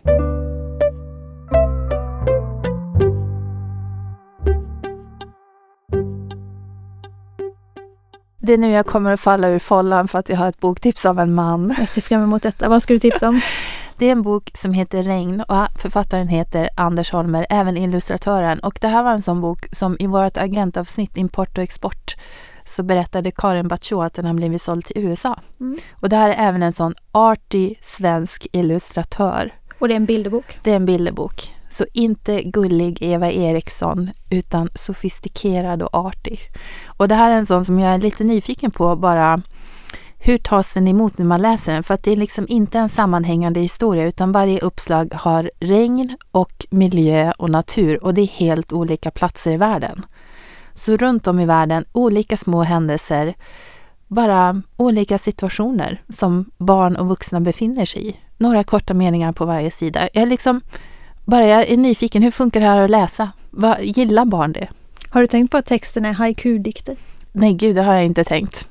Det 8.38 8.52
är 8.52 8.58
nu 8.58 8.70
jag 8.70 8.86
kommer 8.86 9.12
att 9.12 9.20
falla 9.20 9.48
ur 9.48 9.58
follan 9.58 10.08
för 10.08 10.18
att 10.18 10.28
jag 10.28 10.36
har 10.36 10.48
ett 10.48 10.60
boktips 10.60 11.06
av 11.06 11.18
en 11.18 11.34
man. 11.34 11.74
Jag 11.78 11.88
ser 11.88 12.02
fram 12.02 12.22
emot 12.22 12.42
detta. 12.42 12.68
Vad 12.68 12.82
ska 12.82 12.92
du 12.92 12.98
tipsa 12.98 13.28
om? 13.28 13.40
Det 13.98 14.06
är 14.06 14.12
en 14.12 14.22
bok 14.22 14.50
som 14.54 14.72
heter 14.72 15.02
Regn 15.02 15.40
och 15.40 15.80
författaren 15.80 16.28
heter 16.28 16.68
Anders 16.76 17.12
Holmer, 17.12 17.46
även 17.50 17.76
illustratören. 17.76 18.58
Och 18.58 18.78
det 18.80 18.88
här 18.88 19.02
var 19.02 19.12
en 19.12 19.22
sån 19.22 19.40
bok 19.40 19.66
som 19.72 19.96
i 19.98 20.06
vårt 20.06 20.36
agentavsnitt 20.36 21.16
Import 21.16 21.58
och 21.58 21.64
export 21.64 22.16
så 22.64 22.82
berättade 22.82 23.30
Karin 23.30 23.68
Batcho 23.68 24.00
att 24.00 24.14
den 24.14 24.24
har 24.24 24.34
blivit 24.34 24.62
såld 24.62 24.84
till 24.84 25.04
USA. 25.04 25.38
Mm. 25.60 25.78
Och 25.92 26.08
det 26.08 26.16
här 26.16 26.28
är 26.28 26.48
även 26.48 26.62
en 26.62 26.72
sån 26.72 26.94
arty 27.12 27.74
svensk 27.80 28.46
illustratör. 28.52 29.54
Och 29.78 29.88
det 29.88 29.94
är 29.94 29.96
en 29.96 30.06
bilderbok? 30.06 30.58
Det 30.62 30.72
är 30.72 30.76
en 30.76 30.86
bilderbok. 30.86 31.54
Så 31.68 31.86
inte 31.92 32.42
gullig 32.42 32.98
Eva 33.00 33.30
Eriksson 33.30 34.10
utan 34.30 34.68
sofistikerad 34.74 35.82
och 35.82 35.94
artig. 35.94 36.40
Och 36.86 37.08
det 37.08 37.14
här 37.14 37.30
är 37.30 37.34
en 37.34 37.46
sån 37.46 37.64
som 37.64 37.78
jag 37.78 37.94
är 37.94 37.98
lite 37.98 38.24
nyfiken 38.24 38.70
på 38.70 38.96
bara 38.96 39.42
hur 40.18 40.38
tas 40.38 40.74
den 40.74 40.88
emot 40.88 41.18
när 41.18 41.26
man 41.26 41.42
läser 41.42 41.72
den? 41.72 41.82
För 41.82 41.94
att 41.94 42.02
det 42.02 42.12
är 42.12 42.16
liksom 42.16 42.46
inte 42.48 42.78
en 42.78 42.88
sammanhängande 42.88 43.60
historia 43.60 44.04
utan 44.04 44.32
varje 44.32 44.58
uppslag 44.58 45.14
har 45.14 45.50
regn 45.60 46.16
och 46.30 46.66
miljö 46.70 47.32
och 47.38 47.50
natur 47.50 48.04
och 48.04 48.14
det 48.14 48.20
är 48.20 48.26
helt 48.26 48.72
olika 48.72 49.10
platser 49.10 49.52
i 49.52 49.56
världen. 49.56 50.06
Så 50.74 50.96
runt 50.96 51.26
om 51.26 51.40
i 51.40 51.46
världen, 51.46 51.84
olika 51.92 52.36
små 52.36 52.62
händelser, 52.62 53.34
bara 54.06 54.62
olika 54.76 55.18
situationer 55.18 56.02
som 56.08 56.50
barn 56.58 56.96
och 56.96 57.08
vuxna 57.08 57.40
befinner 57.40 57.84
sig 57.84 58.08
i. 58.08 58.16
Några 58.38 58.64
korta 58.64 58.94
meningar 58.94 59.32
på 59.32 59.44
varje 59.44 59.70
sida. 59.70 60.08
Jag 60.12 60.22
är 60.22 60.26
liksom 60.26 60.60
bara 61.24 61.46
jag 61.46 61.68
är 61.68 61.76
nyfiken, 61.76 62.22
hur 62.22 62.30
funkar 62.30 62.60
det 62.60 62.66
här 62.66 62.82
att 62.82 62.90
läsa? 62.90 63.30
Vad, 63.50 63.82
gillar 63.82 64.24
barn 64.24 64.52
det? 64.52 64.68
Har 65.10 65.20
du 65.20 65.26
tänkt 65.26 65.50
på 65.50 65.56
att 65.56 65.66
texten 65.66 66.04
är 66.04 66.12
haiku-dikter? 66.12 66.96
Nej, 67.32 67.52
gud, 67.52 67.76
det 67.76 67.82
har 67.82 67.94
jag 67.94 68.04
inte 68.04 68.24
tänkt. 68.24 68.66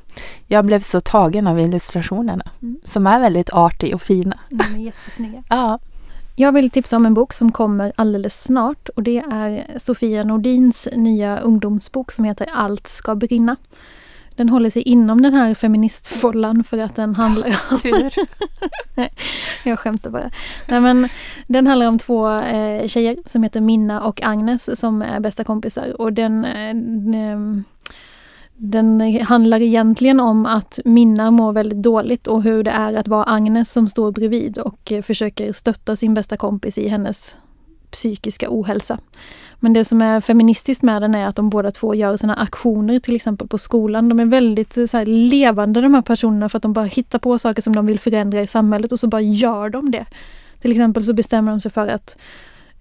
Jag 0.47 0.65
blev 0.65 0.79
så 0.79 1.01
tagen 1.01 1.47
av 1.47 1.59
illustrationerna 1.59 2.51
mm. 2.61 2.79
som 2.83 3.07
är 3.07 3.19
väldigt 3.19 3.49
artig 3.53 3.95
och 3.95 4.01
fina. 4.01 4.39
De 4.49 4.75
är 4.75 4.85
jättesnygga. 4.85 5.43
ja. 5.49 5.79
Jag 6.37 6.51
vill 6.51 6.69
tipsa 6.69 6.95
om 6.95 7.05
en 7.05 7.13
bok 7.13 7.33
som 7.33 7.51
kommer 7.51 7.93
alldeles 7.95 8.43
snart 8.43 8.89
och 8.89 9.03
det 9.03 9.17
är 9.17 9.79
Sofia 9.79 10.23
Nordins 10.23 10.87
nya 10.93 11.39
ungdomsbok 11.39 12.11
som 12.11 12.25
heter 12.25 12.47
Allt 12.53 12.87
ska 12.87 13.15
brinna. 13.15 13.55
Den 14.35 14.49
håller 14.49 14.69
sig 14.69 14.81
inom 14.81 15.21
den 15.21 15.33
här 15.33 15.55
feministfållan 15.55 16.63
för 16.63 16.77
att 16.77 16.95
den 16.95 17.15
handlar 17.15 17.47
om... 17.47 17.77
Tur! 17.81 18.13
Nej, 18.95 19.13
jag 19.63 19.79
skämtar 19.79 20.09
bara. 20.09 20.31
Nej, 20.67 20.81
men 20.81 21.09
den 21.47 21.67
handlar 21.67 21.87
om 21.87 21.97
två 21.97 22.29
eh, 22.39 22.87
tjejer 22.87 23.17
som 23.25 23.43
heter 23.43 23.61
Minna 23.61 24.01
och 24.01 24.21
Agnes 24.23 24.79
som 24.79 25.01
är 25.01 25.19
bästa 25.19 25.43
kompisar 25.43 26.01
och 26.01 26.13
den, 26.13 26.45
eh, 26.45 27.63
den 28.57 29.19
handlar 29.21 29.61
egentligen 29.61 30.19
om 30.19 30.45
att 30.45 30.79
Minna 30.85 31.31
mår 31.31 31.53
väldigt 31.53 31.83
dåligt 31.83 32.27
och 32.27 32.43
hur 32.43 32.63
det 32.63 32.71
är 32.71 32.93
att 32.93 33.07
vara 33.07 33.23
Agnes 33.23 33.71
som 33.71 33.87
står 33.87 34.11
bredvid 34.11 34.57
och 34.57 34.91
eh, 34.91 35.01
försöker 35.01 35.53
stötta 35.53 35.95
sin 35.95 36.13
bästa 36.13 36.37
kompis 36.37 36.77
i 36.77 36.87
hennes 36.87 37.35
psykiska 37.91 38.47
ohälsa. 38.49 38.99
Men 39.59 39.73
det 39.73 39.85
som 39.85 40.01
är 40.01 40.21
feministiskt 40.21 40.83
med 40.83 41.01
den 41.01 41.15
är 41.15 41.27
att 41.27 41.35
de 41.35 41.49
båda 41.49 41.71
två 41.71 41.95
gör 41.95 42.17
sina 42.17 42.33
aktioner 42.33 42.99
till 42.99 43.15
exempel 43.15 43.47
på 43.47 43.57
skolan. 43.57 44.09
De 44.09 44.19
är 44.19 44.25
väldigt 44.25 44.77
eh, 44.77 44.85
så 44.85 44.97
här, 44.97 45.05
levande 45.05 45.81
de 45.81 45.93
här 45.93 46.01
personerna 46.01 46.49
för 46.49 46.57
att 46.57 46.63
de 46.63 46.73
bara 46.73 46.85
hittar 46.85 47.19
på 47.19 47.39
saker 47.39 47.61
som 47.61 47.75
de 47.75 47.85
vill 47.85 47.99
förändra 47.99 48.41
i 48.41 48.47
samhället 48.47 48.91
och 48.91 48.99
så 48.99 49.07
bara 49.07 49.21
gör 49.21 49.69
de 49.69 49.91
det. 49.91 50.05
Till 50.61 50.71
exempel 50.71 51.03
så 51.03 51.13
bestämmer 51.13 51.51
de 51.51 51.61
sig 51.61 51.71
för 51.71 51.87
att 51.87 52.17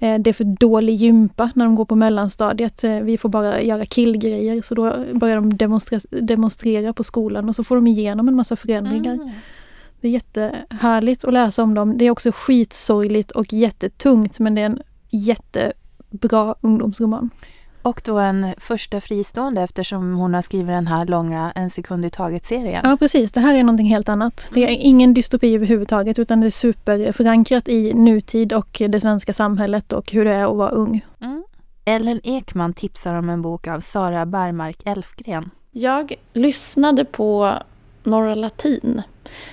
det 0.04 0.30
är 0.30 0.32
för 0.32 0.44
dålig 0.44 0.94
gympa 0.94 1.50
när 1.54 1.64
de 1.64 1.74
går 1.74 1.84
på 1.84 1.96
mellanstadiet. 1.96 2.84
Eh, 2.84 3.00
vi 3.00 3.18
får 3.18 3.28
bara 3.28 3.62
göra 3.62 3.86
killgrejer. 3.86 4.62
Så 4.62 4.74
då 4.74 5.04
börjar 5.12 5.36
de 5.36 5.56
demonstra 5.56 6.00
demonstrera 6.10 6.92
på 6.92 7.04
skolan 7.04 7.48
och 7.48 7.56
så 7.56 7.64
får 7.64 7.76
de 7.76 7.86
igenom 7.86 8.28
en 8.28 8.36
massa 8.36 8.56
förändringar. 8.56 9.14
Mm. 9.14 9.30
Det 10.00 10.08
är 10.08 10.12
jättehärligt 10.12 11.24
att 11.24 11.32
läsa 11.32 11.62
om 11.62 11.74
dem. 11.74 11.98
Det 11.98 12.04
är 12.04 12.10
också 12.10 12.32
skitsorgligt 12.32 13.30
och 13.30 13.52
jättetungt 13.52 14.38
men 14.38 14.54
det 14.54 14.60
är 14.60 14.66
en 14.66 14.80
jättebra 15.10 16.54
ungdomsroman. 16.60 17.30
Och 17.84 18.00
då 18.04 18.18
en 18.18 18.54
första 18.58 19.00
fristående 19.00 19.62
eftersom 19.62 20.14
hon 20.14 20.34
har 20.34 20.42
skrivit 20.42 20.68
den 20.68 20.86
här 20.86 21.04
långa 21.04 21.52
En 21.54 21.70
sekund 21.70 22.04
i 22.04 22.10
taget-serien. 22.10 22.80
Ja 22.84 22.96
precis, 22.96 23.32
det 23.32 23.40
här 23.40 23.54
är 23.54 23.62
någonting 23.62 23.86
helt 23.86 24.08
annat. 24.08 24.50
Det 24.54 24.64
är 24.64 24.76
ingen 24.80 25.14
dystopi 25.14 25.54
överhuvudtaget 25.54 26.18
utan 26.18 26.40
det 26.40 26.46
är 26.46 26.50
superförankrat 26.50 27.68
i 27.68 27.94
nutid 27.94 28.52
och 28.52 28.82
det 28.88 29.00
svenska 29.00 29.32
samhället 29.32 29.92
och 29.92 30.12
hur 30.12 30.24
det 30.24 30.34
är 30.34 30.50
att 30.50 30.56
vara 30.56 30.70
ung. 30.70 31.06
Mm. 31.20 31.44
Ellen 31.84 32.20
Ekman 32.24 32.74
tipsar 32.74 33.14
om 33.14 33.28
en 33.28 33.42
bok 33.42 33.66
av 33.66 33.80
Sara 33.80 34.26
Bergmark 34.26 34.76
Elfgren. 34.84 35.50
Jag 35.70 36.14
lyssnade 36.32 37.04
på 37.04 37.54
Norra 38.02 38.34
Latin 38.34 39.02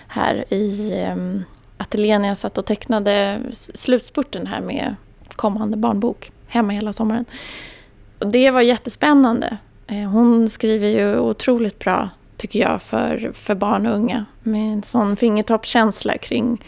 här 0.08 0.54
i 0.54 0.94
um, 1.12 1.44
ateljén 1.78 2.22
när 2.22 2.28
jag 2.28 2.38
satt 2.38 2.58
och 2.58 2.66
tecknade 2.66 3.40
slutspurten 3.52 4.48
här 4.48 4.62
med 4.62 4.96
kommande 5.36 5.78
barnbok 5.78 6.32
hemma 6.48 6.74
hela 6.74 6.94
sommaren. 6.94 7.26
Och 8.22 8.28
det 8.28 8.52
var 8.52 8.62
jättespännande. 8.62 9.58
Eh, 9.88 10.10
hon 10.10 10.50
skriver 10.50 10.88
ju 10.88 11.20
otroligt 11.20 11.80
bra, 11.80 12.10
tycker 12.38 12.60
jag, 12.60 12.82
för, 12.82 13.32
för 13.34 13.56
barn 13.56 13.88
och 13.88 13.96
unga. 13.96 14.26
Med 14.44 14.74
en 14.74 14.84
sån 14.84 15.16
fingertoppskänsla 15.16 16.18
kring 16.18 16.64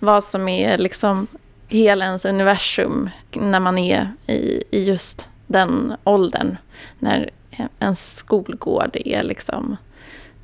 vad 0.00 0.24
som 0.24 0.48
är 0.48 0.78
liksom 0.78 1.26
hela 1.68 2.04
ens 2.04 2.24
universum 2.24 3.10
när 3.32 3.60
man 3.60 3.78
är 3.78 4.12
i, 4.26 4.62
i 4.70 4.84
just 4.84 5.28
den 5.46 5.94
åldern. 6.04 6.56
När 6.98 7.30
en 7.78 7.96
skolgård 7.96 8.96
är 9.04 9.22
liksom 9.22 9.76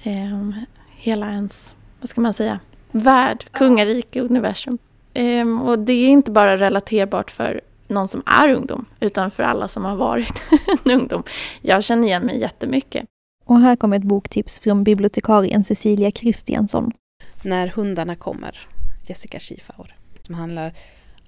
eh, 0.03 0.63
hela 0.97 1.31
ens, 1.31 1.75
vad 2.01 2.09
ska 2.09 2.21
man 2.21 2.35
säga, 2.35 2.59
värld, 2.91 3.45
kungarike, 3.53 4.21
universum. 4.21 4.79
Eh, 5.15 5.63
och 5.63 5.79
det 5.79 5.93
är 5.93 6.09
inte 6.09 6.31
bara 6.31 6.57
relaterbart 6.57 7.31
för 7.31 7.61
någon 7.91 8.09
som 8.09 8.23
är 8.27 8.53
ungdom, 8.55 8.87
utan 9.01 9.31
för 9.31 9.43
alla 9.43 9.69
som 9.69 9.85
har 9.85 9.97
varit 9.97 10.43
en 10.85 10.91
ungdom. 10.91 11.23
Jag 11.61 11.85
känner 11.85 12.07
igen 12.07 12.23
mig 12.23 12.41
jättemycket. 12.41 13.07
Och 13.45 13.61
här 13.61 13.77
kommer 13.77 13.97
ett 13.97 14.03
boktips 14.03 14.59
från 14.59 14.85
bibliotekarien 14.85 15.65
Cecilia 15.65 16.11
Kristiansson. 16.11 16.93
När 17.43 17.69
hundarna 17.69 18.17
kommer, 18.17 18.69
Jessica 19.07 19.41
Schiefaur, 19.41 19.95
som 20.23 20.35
handlar 20.35 20.75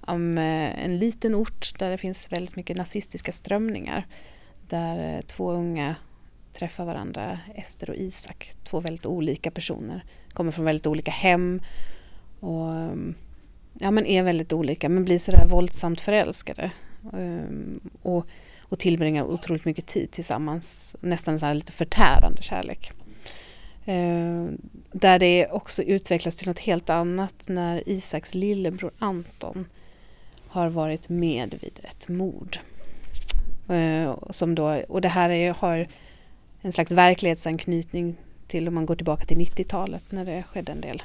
om 0.01 0.37
eh, 0.37 0.85
en 0.85 0.97
liten 0.97 1.35
ort 1.35 1.79
där 1.79 1.89
det 1.89 1.97
finns 1.97 2.31
väldigt 2.31 2.55
mycket 2.55 2.77
nazistiska 2.77 3.31
strömningar. 3.31 4.07
Där 4.67 5.15
eh, 5.15 5.21
två 5.21 5.51
unga 5.51 5.95
träffar 6.53 6.85
varandra, 6.85 7.39
Ester 7.55 7.89
och 7.89 7.95
Isak, 7.95 8.51
två 8.63 8.79
väldigt 8.79 9.05
olika 9.05 9.51
personer, 9.51 10.03
kommer 10.33 10.51
från 10.51 10.65
väldigt 10.65 10.87
olika 10.87 11.11
hem 11.11 11.61
och 12.39 12.71
mm, 12.71 13.15
ja, 13.73 13.91
men 13.91 14.05
är 14.05 14.23
väldigt 14.23 14.53
olika 14.53 14.89
men 14.89 15.05
blir 15.05 15.17
sådär 15.17 15.47
våldsamt 15.47 16.01
förälskade. 16.01 16.71
Um, 17.11 17.79
och, 18.01 18.27
och 18.61 18.79
tillbringar 18.79 19.23
otroligt 19.23 19.65
mycket 19.65 19.85
tid 19.85 20.11
tillsammans, 20.11 20.95
nästan 20.99 21.39
så 21.39 21.53
lite 21.53 21.71
förtärande 21.71 22.41
kärlek. 22.41 22.91
Uh, 23.87 24.51
där 24.91 25.19
det 25.19 25.47
också 25.47 25.83
utvecklas 25.83 26.37
till 26.37 26.47
något 26.47 26.59
helt 26.59 26.89
annat 26.89 27.35
när 27.45 27.89
Isaks 27.89 28.33
lillebror 28.33 28.91
Anton 28.99 29.65
har 30.47 30.69
varit 30.69 31.09
med 31.09 31.55
vid 31.61 31.79
ett 31.83 32.09
mord. 32.09 32.57
Uh, 33.69 34.15
som 34.29 34.55
då, 34.55 34.81
och 34.89 35.01
det 35.01 35.07
här 35.07 35.29
är, 35.29 35.53
har 35.53 35.87
en 36.61 36.71
slags 36.71 36.91
verklighetsanknytning 36.91 38.15
till 38.47 38.67
om 38.67 38.73
man 38.73 38.85
går 38.85 38.95
tillbaka 38.95 39.25
till 39.25 39.37
90-talet 39.37 40.11
när 40.11 40.25
det 40.25 40.43
skedde 40.43 40.71
en 40.71 40.81
del 40.81 41.03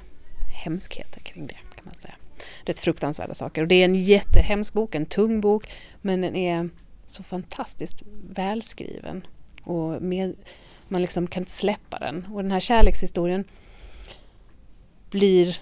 hemskheter 0.64 1.20
kring 1.20 1.46
det 1.46 1.54
kan 1.54 1.84
man 1.84 1.94
säga. 1.94 2.14
Rätt 2.64 2.80
fruktansvärda 2.80 3.34
saker 3.34 3.62
och 3.62 3.68
det 3.68 3.74
är 3.74 3.84
en 3.84 3.94
jättehemsk 3.94 4.72
bok, 4.72 4.94
en 4.94 5.06
tung 5.06 5.40
bok 5.40 5.70
men 6.00 6.20
den 6.20 6.36
är 6.36 6.68
så 7.06 7.22
fantastiskt 7.22 8.02
välskriven 8.30 9.26
och 9.62 10.02
med, 10.02 10.36
man 10.88 11.02
liksom 11.02 11.26
kan 11.26 11.40
inte 11.40 11.52
släppa 11.52 11.98
den 11.98 12.26
och 12.32 12.42
den 12.42 12.52
här 12.52 12.60
kärlekshistorien 12.60 13.44
blir 15.10 15.56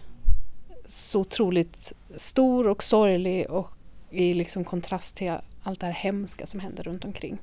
så 0.86 1.20
otroligt 1.20 1.92
stor 2.16 2.66
och 2.66 2.82
sorglig 2.82 3.50
och 3.50 3.70
i 4.10 4.32
liksom 4.32 4.64
kontrast 4.64 5.16
till 5.16 5.32
allt 5.62 5.80
det 5.80 5.86
här 5.86 5.92
hemska 5.92 6.46
som 6.46 6.60
händer 6.60 6.82
runt 6.82 7.04
omkring. 7.04 7.38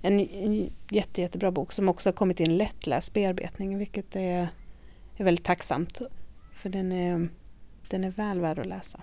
En, 0.00 0.20
en 0.20 0.72
jätte, 0.90 1.20
jättebra 1.20 1.50
bok 1.50 1.72
som 1.72 1.88
också 1.88 2.08
har 2.08 2.12
kommit 2.12 2.40
i 2.40 2.42
en 2.42 2.56
lättläst 2.56 3.12
bearbetning 3.12 3.78
vilket 3.78 4.16
är, 4.16 4.48
är 5.16 5.24
väldigt 5.24 5.44
tacksamt. 5.44 6.00
För 6.54 6.68
den 6.68 6.92
är, 6.92 7.28
den 7.88 8.04
är 8.04 8.10
väl 8.10 8.40
värd 8.40 8.58
att 8.58 8.66
läsa. 8.66 9.00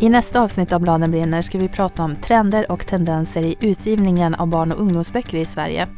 I 0.00 0.08
nästa 0.08 0.40
avsnitt 0.40 0.72
av 0.72 0.80
Bladen 0.80 1.10
brinner 1.10 1.42
ska 1.42 1.58
vi 1.58 1.68
prata 1.68 2.02
om 2.02 2.16
trender 2.16 2.72
och 2.72 2.86
tendenser 2.86 3.42
i 3.42 3.56
utgivningen 3.60 4.34
av 4.34 4.46
barn 4.48 4.72
och 4.72 4.80
ungdomsböcker 4.80 5.38
i 5.38 5.44
Sverige. 5.44 5.88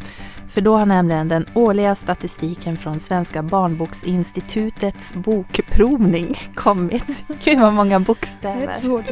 För 0.48 0.60
då 0.60 0.76
har 0.76 0.86
nämligen 0.86 1.28
den 1.28 1.46
årliga 1.54 1.94
statistiken 1.94 2.76
från 2.76 3.00
Svenska 3.00 3.42
barnboksinstitutets 3.42 5.14
bokprovning 5.14 6.34
kommit. 6.54 7.24
Gud 7.44 7.60
vad 7.60 7.72
många 7.72 8.00
bokstäver. 8.00 8.68
Ett 8.68 8.76
svårt. 8.76 9.04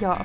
Ja. 0.00 0.18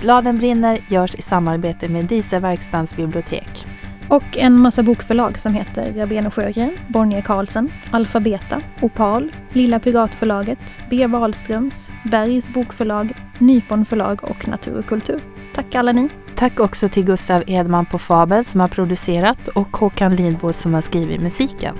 Bladen 0.00 0.38
brinner 0.38 0.80
görs 0.88 1.14
i 1.14 1.22
samarbete 1.22 1.88
med 1.88 2.04
Dieselverkstans 2.04 2.96
bibliotek. 2.96 3.66
Och 4.08 4.36
en 4.36 4.58
massa 4.58 4.82
bokförlag 4.82 5.38
som 5.38 5.54
heter 5.54 5.92
Rabén 5.92 6.26
och 6.26 6.34
Sjögren, 6.34 6.70
Bonnier 6.88 7.22
Carlsen, 7.22 7.70
Alfabeta, 7.90 8.60
Opal, 8.80 9.32
Lilla 9.52 9.80
Piratförlaget, 9.80 10.78
B. 10.90 11.06
Wahlströms, 11.06 11.92
Bergs 12.10 12.48
bokförlag, 12.48 13.12
Nypon 13.38 13.84
förlag 13.84 14.24
och 14.24 14.48
Natur 14.48 14.78
och 14.78 14.86
kultur. 14.86 15.20
Tack 15.54 15.74
alla 15.74 15.92
ni! 15.92 16.08
Tack 16.34 16.60
också 16.60 16.88
till 16.88 17.04
Gustav 17.04 17.42
Edman 17.46 17.86
på 17.86 17.98
Fabel 17.98 18.44
som 18.44 18.60
har 18.60 18.68
producerat 18.68 19.48
och 19.48 19.76
Håkan 19.76 20.16
Lidbo 20.16 20.52
som 20.52 20.74
har 20.74 20.80
skrivit 20.80 21.20
musiken. 21.20 21.76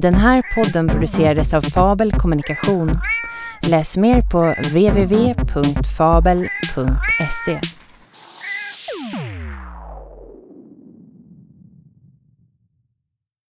Den 0.00 0.14
här 0.14 0.42
podden 0.54 0.88
producerades 0.88 1.54
av 1.54 1.60
Fabel 1.62 2.12
Kommunikation. 2.12 2.98
Läs 3.62 3.96
mer 3.96 4.20
på 4.22 4.54
www.fabel.se 4.68 5.36